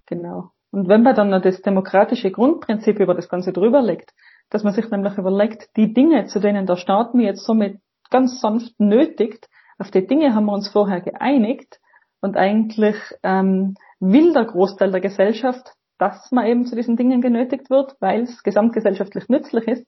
[0.07, 0.51] Genau.
[0.75, 4.11] Und wenn man dann noch das demokratische Grundprinzip über das Ganze drüber legt,
[4.49, 7.79] dass man sich nämlich überlegt, die Dinge, zu denen der Staat mir jetzt somit
[8.11, 9.47] ganz sanft nötigt.
[9.77, 11.79] Auf die Dinge haben wir uns vorher geeinigt
[12.19, 17.69] und eigentlich ähm, will der Großteil der Gesellschaft, dass man eben zu diesen Dingen genötigt
[17.69, 19.87] wird, weil es gesamtgesellschaftlich nützlich ist,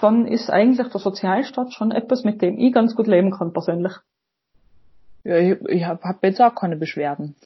[0.00, 3.92] dann ist eigentlich der Sozialstaat schon etwas, mit dem ich ganz gut leben kann persönlich.
[5.22, 7.36] Ja, ich, ich habe hab jetzt auch keine Beschwerden.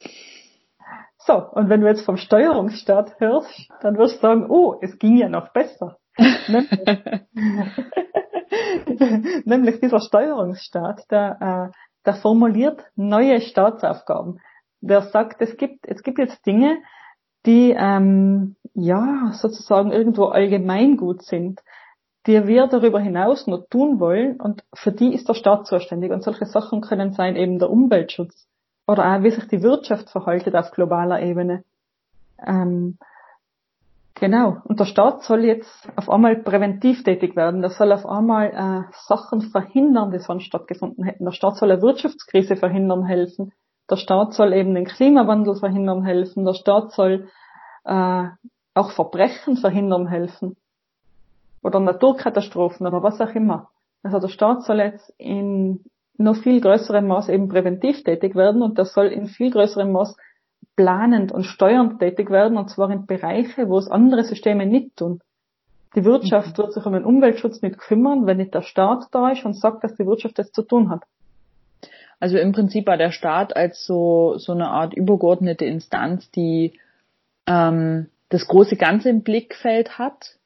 [1.17, 5.17] So, und wenn du jetzt vom Steuerungsstaat hörst, dann wirst du sagen, oh, es ging
[5.17, 5.97] ja noch besser.
[9.45, 11.69] Nämlich dieser Steuerungsstaat, der, äh,
[12.05, 14.39] der formuliert neue Staatsaufgaben.
[14.81, 16.79] Der sagt, es gibt, es gibt jetzt Dinge,
[17.45, 21.61] die ähm, ja sozusagen irgendwo allgemeingut sind,
[22.27, 26.11] die wir darüber hinaus nur tun wollen und für die ist der Staat zuständig.
[26.11, 28.47] Und solche Sachen können sein eben der Umweltschutz
[28.91, 31.63] oder auch wie sich die Wirtschaft verhaltet auf globaler Ebene.
[32.45, 32.97] Ähm,
[34.21, 34.57] Genau.
[34.65, 37.61] Und der Staat soll jetzt auf einmal präventiv tätig werden.
[37.61, 41.25] Der soll auf einmal äh, Sachen verhindern, die sonst stattgefunden hätten.
[41.25, 43.51] Der Staat soll eine Wirtschaftskrise verhindern helfen.
[43.89, 46.45] Der Staat soll eben den Klimawandel verhindern helfen.
[46.45, 47.29] Der Staat soll
[47.83, 48.25] äh,
[48.75, 50.55] auch Verbrechen verhindern helfen.
[51.63, 53.69] Oder Naturkatastrophen oder was auch immer.
[54.03, 55.83] Also der Staat soll jetzt in
[56.23, 60.15] noch viel größerem Maß eben präventiv tätig werden und der soll in viel größerem Maß
[60.75, 65.21] planend und steuernd tätig werden, und zwar in Bereiche, wo es andere Systeme nicht tun.
[65.95, 69.43] Die Wirtschaft wird sich um den Umweltschutz nicht kümmern, wenn nicht der Staat da ist
[69.43, 71.03] und sagt, dass die Wirtschaft das zu tun hat.
[72.19, 76.79] Also im Prinzip war der Staat als so, so eine Art übergeordnete Instanz, die
[77.47, 80.37] ähm, das große Ganze im Blickfeld hat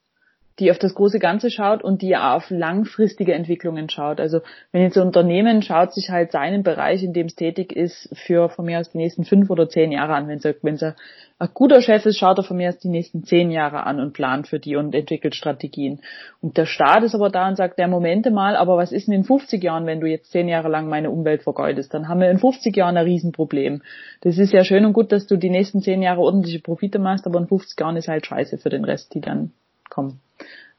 [0.58, 4.20] die auf das große Ganze schaut und die auf langfristige Entwicklungen schaut.
[4.20, 4.40] Also
[4.72, 8.48] wenn jetzt ein Unternehmen schaut sich halt seinen Bereich, in dem es tätig ist, für
[8.48, 10.28] von mir aus die nächsten fünf oder zehn Jahre an.
[10.28, 10.94] Wenn es ein,
[11.38, 14.14] ein guter Chef ist, schaut er von mir aus die nächsten zehn Jahre an und
[14.14, 16.00] plant für die und entwickelt Strategien.
[16.40, 19.14] Und der Staat ist aber da und sagt, der Momente mal, aber was ist denn
[19.14, 21.92] in 50 Jahren, wenn du jetzt zehn Jahre lang meine Umwelt vergeudest?
[21.92, 23.82] Dann haben wir in 50 Jahren ein Riesenproblem.
[24.22, 27.26] Das ist ja schön und gut, dass du die nächsten zehn Jahre ordentliche Profite machst,
[27.26, 29.52] aber in 50 Jahren ist halt scheiße für den Rest, die dann
[29.90, 30.20] kommen.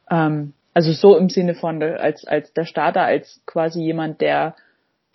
[0.09, 4.55] Ähm, also so im Sinne von als als der Starter, als quasi jemand, der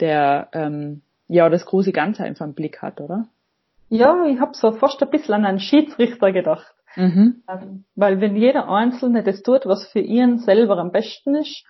[0.01, 3.28] der ähm, ja das große Ganze einfach im Blick hat, oder?
[3.88, 6.74] Ja, ich habe so fast ein bisschen an einen Schiedsrichter gedacht.
[6.97, 7.43] Mhm.
[7.49, 11.64] Ähm, weil wenn jeder Einzelne das tut, was für ihn selber am besten ist,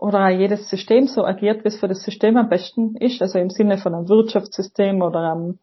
[0.00, 3.50] oder jedes System so agiert, wie es für das System am besten ist, also im
[3.50, 5.58] Sinne von einem Wirtschaftssystem oder einem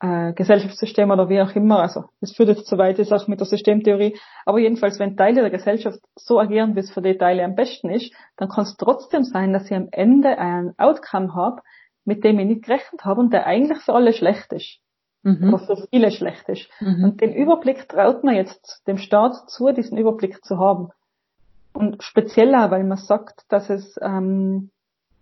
[0.00, 1.80] äh, Gesellschaftssystem oder wie auch immer.
[1.80, 4.18] Also das führt jetzt zu weit, ist auch mit der Systemtheorie.
[4.46, 7.90] Aber jedenfalls, wenn Teile der Gesellschaft so agieren, wie es für die Teile am besten
[7.90, 11.62] ist, dann kann es trotzdem sein, dass ich am Ende einen Outcome habe,
[12.04, 14.78] mit dem ich nicht gerechnet habe und der eigentlich für alle schlecht ist.
[15.22, 15.52] Mhm.
[15.52, 16.68] Oder für viele schlecht ist.
[16.80, 17.04] Mhm.
[17.04, 20.88] Und den Überblick traut man jetzt dem Staat zu, diesen Überblick zu haben.
[21.72, 24.70] Und speziell auch, weil man sagt, dass es, ähm,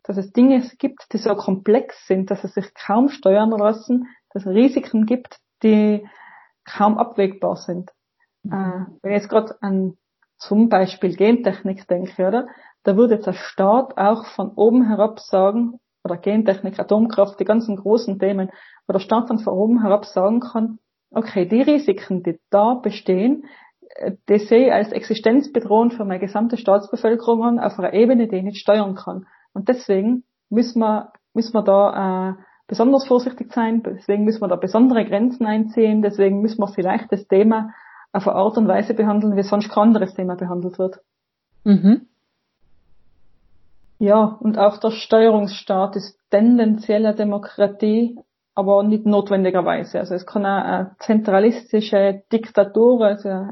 [0.05, 4.47] dass es Dinge gibt, die so komplex sind, dass sie sich kaum steuern lassen, dass
[4.47, 6.07] es Risiken gibt, die
[6.65, 7.91] kaum abwägbar sind.
[8.43, 8.53] Mhm.
[8.53, 9.97] Äh, wenn ich jetzt gerade an
[10.39, 12.47] zum Beispiel Gentechnik denke, oder?
[12.85, 17.77] Da würde jetzt der Staat auch von oben herab sagen, oder Gentechnik, Atomkraft, die ganzen
[17.77, 18.51] großen Themen,
[18.87, 20.79] wo der Staat dann von oben herab sagen kann,
[21.11, 23.45] okay, die Risiken, die da bestehen,
[23.97, 28.37] äh, die sehe ich als existenzbedrohend für meine gesamte Staatsbevölkerung an, auf einer Ebene, die
[28.37, 29.27] ich nicht steuern kann.
[29.53, 32.35] Und deswegen müssen wir, müssen wir da äh,
[32.69, 37.27] besonders vorsichtig sein, deswegen müssen wir da besondere Grenzen einziehen, deswegen müssen wir vielleicht das
[37.27, 37.71] Thema
[38.13, 41.01] auf eine Art und Weise behandeln, wie sonst kein anderes Thema behandelt wird.
[41.65, 42.07] Mhm.
[43.99, 48.19] Ja, und auch der Steuerungsstaat ist tendenziell eine Demokratie,
[48.55, 49.99] aber nicht notwendigerweise.
[49.99, 53.49] Also es kann auch eine zentralistische Diktatur, also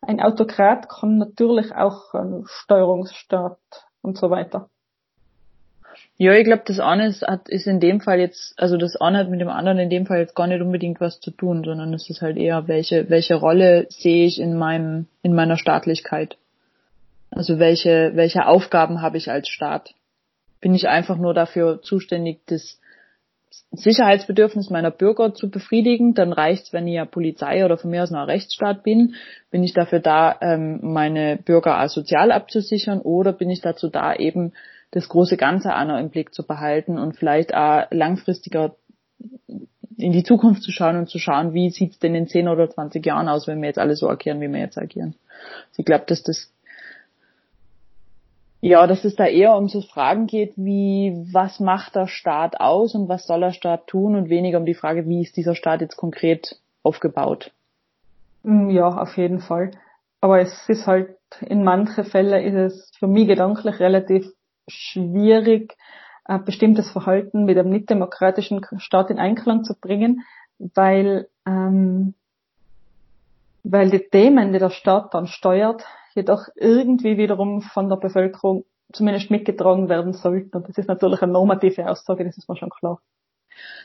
[0.00, 3.58] ein Autokrat kann natürlich auch ein Steuerungsstaat
[4.02, 4.68] und so weiter.
[6.16, 9.18] Ja, ich glaube, das eine ist, hat, ist in dem Fall jetzt, also das eine
[9.18, 11.92] hat mit dem anderen in dem Fall jetzt gar nicht unbedingt was zu tun, sondern
[11.94, 16.36] es ist halt eher, welche, welche Rolle sehe ich in meinem, in meiner Staatlichkeit.
[17.30, 19.94] Also welche, welche Aufgaben habe ich als Staat?
[20.60, 22.78] Bin ich einfach nur dafür zuständig, das
[23.72, 28.10] Sicherheitsbedürfnis meiner Bürger zu befriedigen, dann reicht's, wenn ich ja Polizei oder von mir aus
[28.10, 29.14] noch Rechtsstaat bin.
[29.50, 34.52] Bin ich dafür da, ähm, meine Bürger sozial abzusichern oder bin ich dazu da, eben
[34.94, 38.76] das große Ganze auch noch im Blick zu behalten und vielleicht auch langfristiger
[39.96, 43.04] in die Zukunft zu schauen und zu schauen, wie sieht's denn in 10 oder 20
[43.04, 45.16] Jahren aus, wenn wir jetzt alle so agieren, wie wir jetzt agieren.
[45.68, 46.50] Also ich glaube, dass das
[48.60, 52.94] ja, dass es da eher um so Fragen geht, wie was macht der Staat aus
[52.94, 55.82] und was soll der Staat tun und weniger um die Frage, wie ist dieser Staat
[55.82, 57.52] jetzt konkret aufgebaut.
[58.42, 59.72] Mm, ja, auf jeden Fall.
[60.22, 64.32] Aber es ist halt, in manchen Fällen ist es für mich gedanklich relativ
[64.68, 65.76] schwierig,
[66.24, 70.22] ein bestimmtes Verhalten mit einem nicht demokratischen Staat in Einklang zu bringen,
[70.58, 72.14] weil, ähm,
[73.62, 75.84] weil die Themen, die der Staat dann steuert,
[76.14, 80.56] jedoch irgendwie wiederum von der Bevölkerung zumindest mitgetragen werden sollten.
[80.56, 83.00] Und das ist natürlich eine normative Aussage, das ist mir schon klar.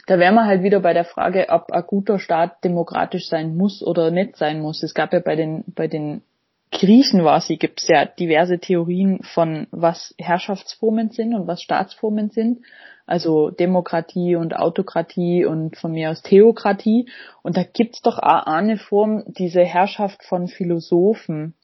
[0.07, 3.83] Da wären wir halt wieder bei der Frage, ob ein guter Staat demokratisch sein muss
[3.83, 4.81] oder nicht sein muss.
[4.81, 6.23] Es gab ja bei den, bei den
[6.71, 12.29] Griechen war sie, gibt es ja diverse Theorien von was Herrschaftsformen sind und was Staatsformen
[12.29, 12.59] sind.
[13.07, 17.09] Also Demokratie und Autokratie und von mir aus Theokratie.
[17.41, 21.55] Und da gibt's doch auch eine Form, diese Herrschaft von Philosophen.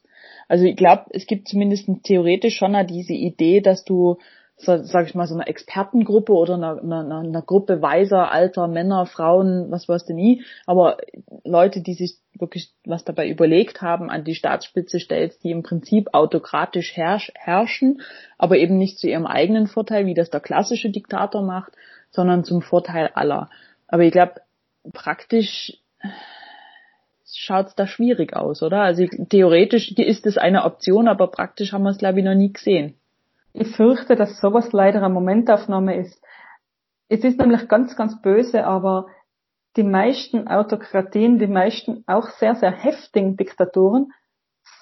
[0.48, 4.18] Also ich glaube, es gibt zumindest theoretisch schon diese Idee, dass du
[4.58, 9.04] so, sag ich mal, so eine Expertengruppe oder eine, eine, eine Gruppe weiser, alter Männer,
[9.04, 10.96] Frauen, was weiß denn nie, aber
[11.44, 16.08] Leute, die sich wirklich was dabei überlegt haben, an die Staatsspitze stellst, die im Prinzip
[16.12, 18.00] autokratisch herrsch, herrschen,
[18.38, 21.72] aber eben nicht zu ihrem eigenen Vorteil, wie das der klassische Diktator macht,
[22.10, 23.50] sondern zum Vorteil aller.
[23.88, 24.40] Aber ich glaube,
[24.92, 25.78] praktisch
[27.30, 28.82] schaut's da schwierig aus, oder?
[28.82, 32.52] Also theoretisch ist es eine Option, aber praktisch haben wir es, glaube ich, noch nie
[32.52, 32.94] gesehen.
[33.58, 36.22] Ich fürchte, dass sowas leider eine Momentaufnahme ist.
[37.08, 39.06] Es ist nämlich ganz, ganz böse, aber
[39.76, 44.12] die meisten Autokratien, die meisten auch sehr, sehr heftigen Diktaturen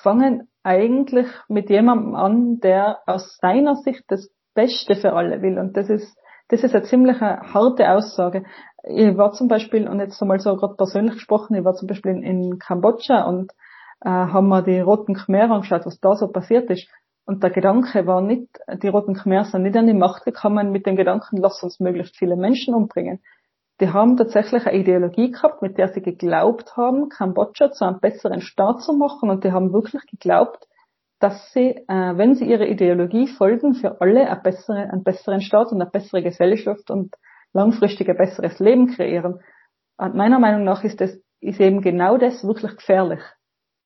[0.03, 5.57] fangen eigentlich mit jemandem an, der aus seiner Sicht das Beste für alle will.
[5.59, 6.19] Und das ist,
[6.49, 8.45] das ist eine ziemlich harte Aussage.
[8.83, 12.11] Ich war zum Beispiel, und jetzt einmal so gerade persönlich gesprochen, ich war zum Beispiel
[12.11, 13.53] in, in Kambodscha und
[14.01, 16.89] äh, haben wir die Roten Khmer angeschaut, was da so passiert ist.
[17.27, 18.49] Und der Gedanke war nicht,
[18.83, 22.17] die Roten Khmer sind nicht an die Macht gekommen mit dem Gedanken, lass uns möglichst
[22.17, 23.21] viele Menschen umbringen.
[23.81, 28.41] Die haben tatsächlich eine Ideologie gehabt, mit der sie geglaubt haben, Kambodscha zu einem besseren
[28.41, 29.31] Staat zu machen.
[29.31, 30.69] Und die haben wirklich geglaubt,
[31.19, 35.73] dass sie, äh, wenn sie ihre Ideologie folgen, für alle eine bessere, einen besseren Staat
[35.73, 37.17] und eine bessere Gesellschaft und
[37.53, 39.41] langfristig ein besseres Leben kreieren.
[39.97, 43.21] Und meiner Meinung nach ist das, ist eben genau das wirklich gefährlich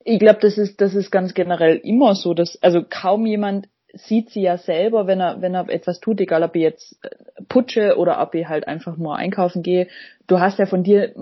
[0.09, 4.30] ich glaube, das ist, das ist ganz generell immer so, dass, also kaum jemand sieht
[4.30, 7.11] sie ja selber, wenn er, wenn er etwas tut, egal ob ich jetzt äh,
[7.48, 9.88] putsche oder ob ich halt einfach nur einkaufen gehe.
[10.26, 11.14] Du hast ja von dir,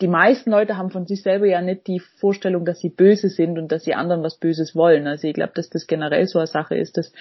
[0.00, 3.58] die meisten Leute haben von sich selber ja nicht die Vorstellung, dass sie böse sind
[3.58, 5.06] und dass sie anderen was Böses wollen.
[5.06, 7.12] Also ich glaube, dass das generell so eine Sache ist, dass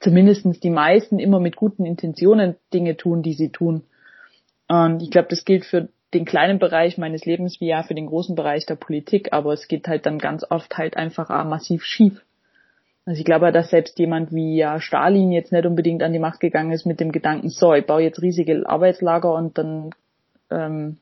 [0.00, 3.84] zumindestens die meisten immer mit guten Intentionen Dinge tun, die sie tun.
[4.68, 8.06] Und ich glaube, das gilt für den kleinen Bereich meines Lebens wie ja für den
[8.06, 11.84] großen Bereich der Politik, aber es geht halt dann ganz oft halt einfach auch massiv
[11.84, 12.24] schief.
[13.04, 16.40] Also ich glaube, dass selbst jemand wie ja Stalin jetzt nicht unbedingt an die Macht
[16.40, 19.90] gegangen ist mit dem Gedanken, so, ich baue jetzt riesige Arbeitslager und dann
[20.50, 20.98] ähm,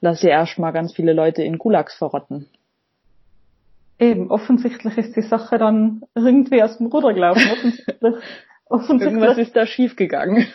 [0.00, 2.46] lasse ich erstmal ganz viele Leute in Gulags verrotten.
[3.98, 7.42] Eben, offensichtlich ist die Sache dann irgendwie aus dem Ruder gelaufen.
[7.52, 8.14] Offensichtlich,
[8.66, 10.46] offensichtlich Irgendwas ist da schiefgegangen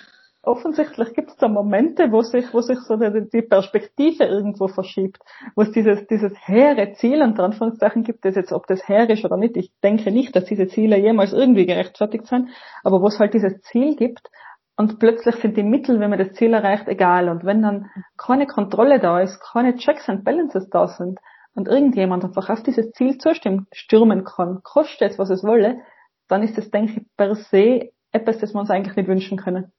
[0.47, 5.19] offensichtlich gibt es da Momente, wo sich, wo sich so die, die Perspektive irgendwo verschiebt,
[5.55, 9.25] wo es dieses, dieses hehre Ziel, unter Anführungszeichen gibt es jetzt, ob das hehr ist
[9.25, 9.57] oder nicht.
[9.57, 12.49] Ich denke nicht, dass diese Ziele jemals irgendwie gerechtfertigt sind,
[12.83, 14.29] aber wo es halt dieses Ziel gibt
[14.77, 17.29] und plötzlich sind die Mittel, wenn man das Ziel erreicht, egal.
[17.29, 21.19] Und wenn dann keine Kontrolle da ist, keine Checks and Balances da sind
[21.55, 25.81] und irgendjemand einfach auf dieses Ziel zustimmen, stürmen kann, kostet es, was es wolle,
[26.27, 29.71] dann ist das, denke ich, per se etwas, das wir uns eigentlich nicht wünschen können.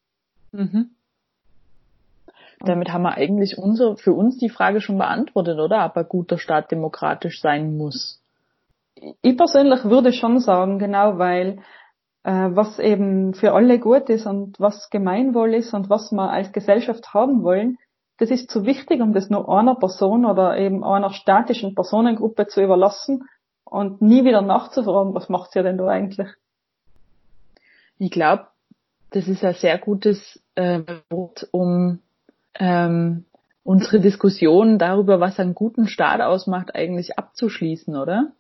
[0.53, 0.91] Mhm.
[2.61, 5.85] Damit haben wir eigentlich unser, für uns die Frage schon beantwortet, oder?
[5.87, 8.21] Ob ein guter Staat demokratisch sein muss.
[9.23, 11.61] Ich persönlich würde schon sagen, genau, weil
[12.25, 16.53] äh, was eben für alle gut ist und was Gemeinwohl ist und was wir als
[16.53, 17.79] Gesellschaft haben wollen,
[18.19, 22.63] das ist zu wichtig, um das nur einer Person oder eben einer statischen Personengruppe zu
[22.63, 23.29] überlassen
[23.65, 26.29] und nie wieder nachzufragen, was macht sie denn da eigentlich?
[27.99, 28.49] Ich glaube,
[29.11, 30.81] das ist ein sehr gutes äh,
[31.11, 32.01] Wort, um
[32.55, 33.25] ähm,
[33.65, 38.33] unsere Diskussion darüber, was einen guten Staat ausmacht, eigentlich abzuschließen, oder?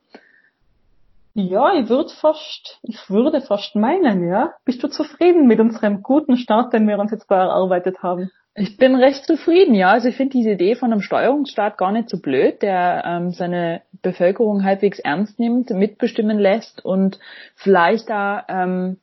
[1.35, 4.55] Ja, ich würde fast, ich würde fast meinen, ja.
[4.65, 8.31] Bist du zufrieden mit unserem guten Start, den wir uns jetzt da erarbeitet haben?
[8.55, 9.91] Ich bin recht zufrieden, ja.
[9.93, 13.83] Also ich finde diese Idee von einem Steuerungsstaat gar nicht so blöd, der ähm, seine
[14.03, 17.21] Bevölkerung halbwegs ernst nimmt, mitbestimmen lässt und
[17.55, 18.97] vielleicht da ähm,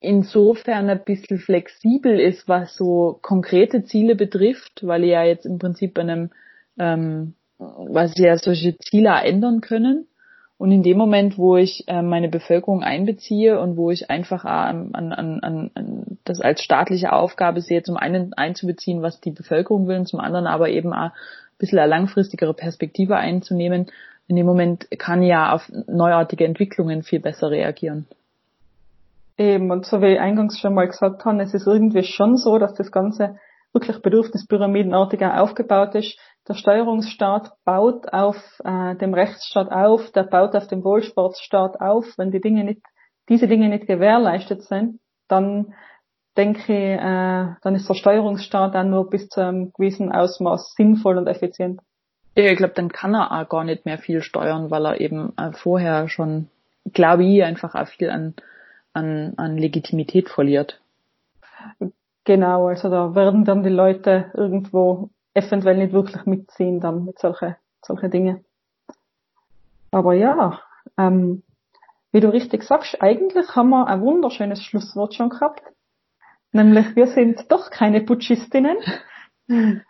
[0.00, 5.58] insofern ein bisschen flexibel ist, was so konkrete Ziele betrifft, weil ich ja jetzt im
[5.58, 6.30] Prinzip bei einem,
[6.78, 10.06] ähm, was ja solche Ziele ändern können.
[10.56, 14.92] Und in dem Moment, wo ich äh, meine Bevölkerung einbeziehe und wo ich einfach an,
[14.92, 19.98] an, an, an das als staatliche Aufgabe sehe, zum einen einzubeziehen, was die Bevölkerung will,
[19.98, 21.12] und zum anderen aber eben auch ein
[21.58, 23.86] bisschen eine langfristigere Perspektive einzunehmen,
[24.26, 28.06] in dem Moment kann ja auf neuartige Entwicklungen viel besser reagieren.
[29.38, 32.58] Eben, und so wie ich eingangs schon mal gesagt habe, es ist irgendwie schon so,
[32.58, 33.36] dass das Ganze
[33.72, 36.18] wirklich bedürfnispyramidenartig aufgebaut ist.
[36.48, 42.04] Der Steuerungsstaat baut auf äh, dem Rechtsstaat auf, der baut auf dem Wohlfahrtsstaat auf.
[42.16, 42.82] Wenn die Dinge nicht,
[43.28, 45.72] diese Dinge nicht gewährleistet sind, dann
[46.36, 51.16] denke ich, äh, dann ist der Steuerungsstaat dann nur bis zu einem gewissen Ausmaß sinnvoll
[51.16, 51.80] und effizient.
[52.36, 55.32] Ja, ich glaube, dann kann er auch gar nicht mehr viel steuern, weil er eben
[55.36, 56.48] äh, vorher schon,
[56.92, 58.34] glaube ich, einfach auch viel an
[58.98, 60.80] an, an Legitimität verliert.
[62.24, 67.56] Genau, also da werden dann die Leute irgendwo eventuell nicht wirklich mitziehen dann mit solche,
[67.82, 68.44] solche Dinge.
[69.90, 70.60] Aber ja,
[70.98, 71.42] ähm,
[72.12, 75.62] wie du richtig sagst, eigentlich haben wir ein wunderschönes Schlusswort schon gehabt.
[76.52, 78.76] Nämlich wir sind doch keine Putschistinnen.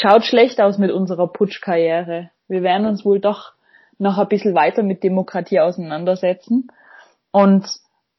[0.00, 2.30] Schaut schlecht aus mit unserer Putschkarriere.
[2.48, 3.52] Wir werden uns wohl doch
[3.98, 6.68] noch ein bisschen weiter mit Demokratie auseinandersetzen.
[7.30, 7.66] Und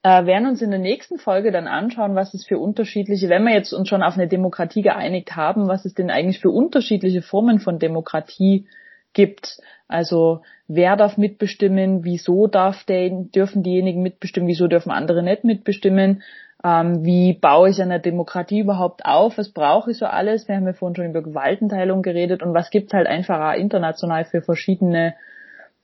[0.07, 3.53] äh, werden uns in der nächsten Folge dann anschauen, was es für unterschiedliche, wenn wir
[3.53, 7.59] jetzt uns schon auf eine Demokratie geeinigt haben, was es denn eigentlich für unterschiedliche Formen
[7.59, 8.67] von Demokratie
[9.11, 9.57] gibt.
[9.89, 16.23] Also wer darf mitbestimmen, wieso darf der, dürfen diejenigen mitbestimmen, wieso dürfen andere nicht mitbestimmen,
[16.63, 20.67] ähm, wie baue ich eine Demokratie überhaupt auf, was brauche ich so alles, wir haben
[20.67, 25.15] ja vorhin schon über Gewaltenteilung geredet und was gibt's halt einfach international für verschiedene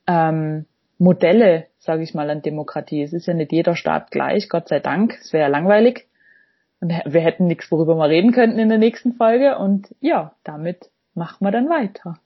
[0.07, 0.65] ähm,
[0.97, 3.03] Modelle, sage ich mal, an Demokratie.
[3.03, 5.17] Es ist ja nicht jeder Staat gleich, Gott sei Dank.
[5.21, 6.07] Es wäre ja langweilig.
[6.79, 9.57] Und wir hätten nichts, worüber wir reden könnten in der nächsten Folge.
[9.57, 12.19] Und ja, damit machen wir dann weiter.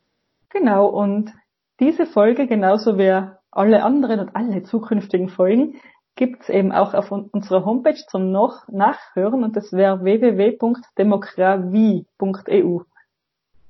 [0.49, 1.33] Genau, und
[1.79, 5.75] diese Folge, genauso wie alle anderen und alle zukünftigen Folgen,
[6.15, 12.79] gibt's eben auch auf unserer Homepage zum noch Nachhören und das wäre www.demokratie.eu.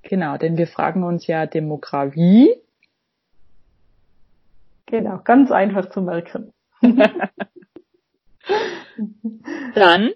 [0.04, 2.56] Genau, denn wir fragen uns ja Demokratie
[4.88, 6.54] Genau, ganz einfach zu merken.
[9.76, 10.14] Dann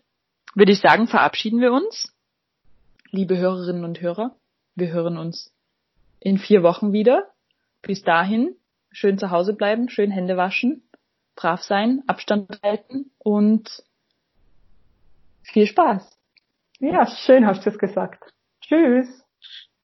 [0.55, 2.15] würde ich sagen, verabschieden wir uns.
[3.11, 4.35] Liebe Hörerinnen und Hörer,
[4.75, 5.53] wir hören uns
[6.21, 7.27] in vier Wochen wieder.
[7.81, 8.55] Bis dahin,
[8.91, 10.83] schön zu Hause bleiben, schön Hände waschen,
[11.35, 13.83] brav sein, Abstand halten und
[15.43, 16.17] viel Spaß.
[16.79, 18.23] Ja, schön hast du es gesagt.
[18.61, 19.07] Tschüss.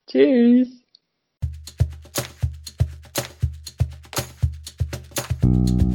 [0.06, 0.82] Tschüss.
[5.48, 5.87] thank you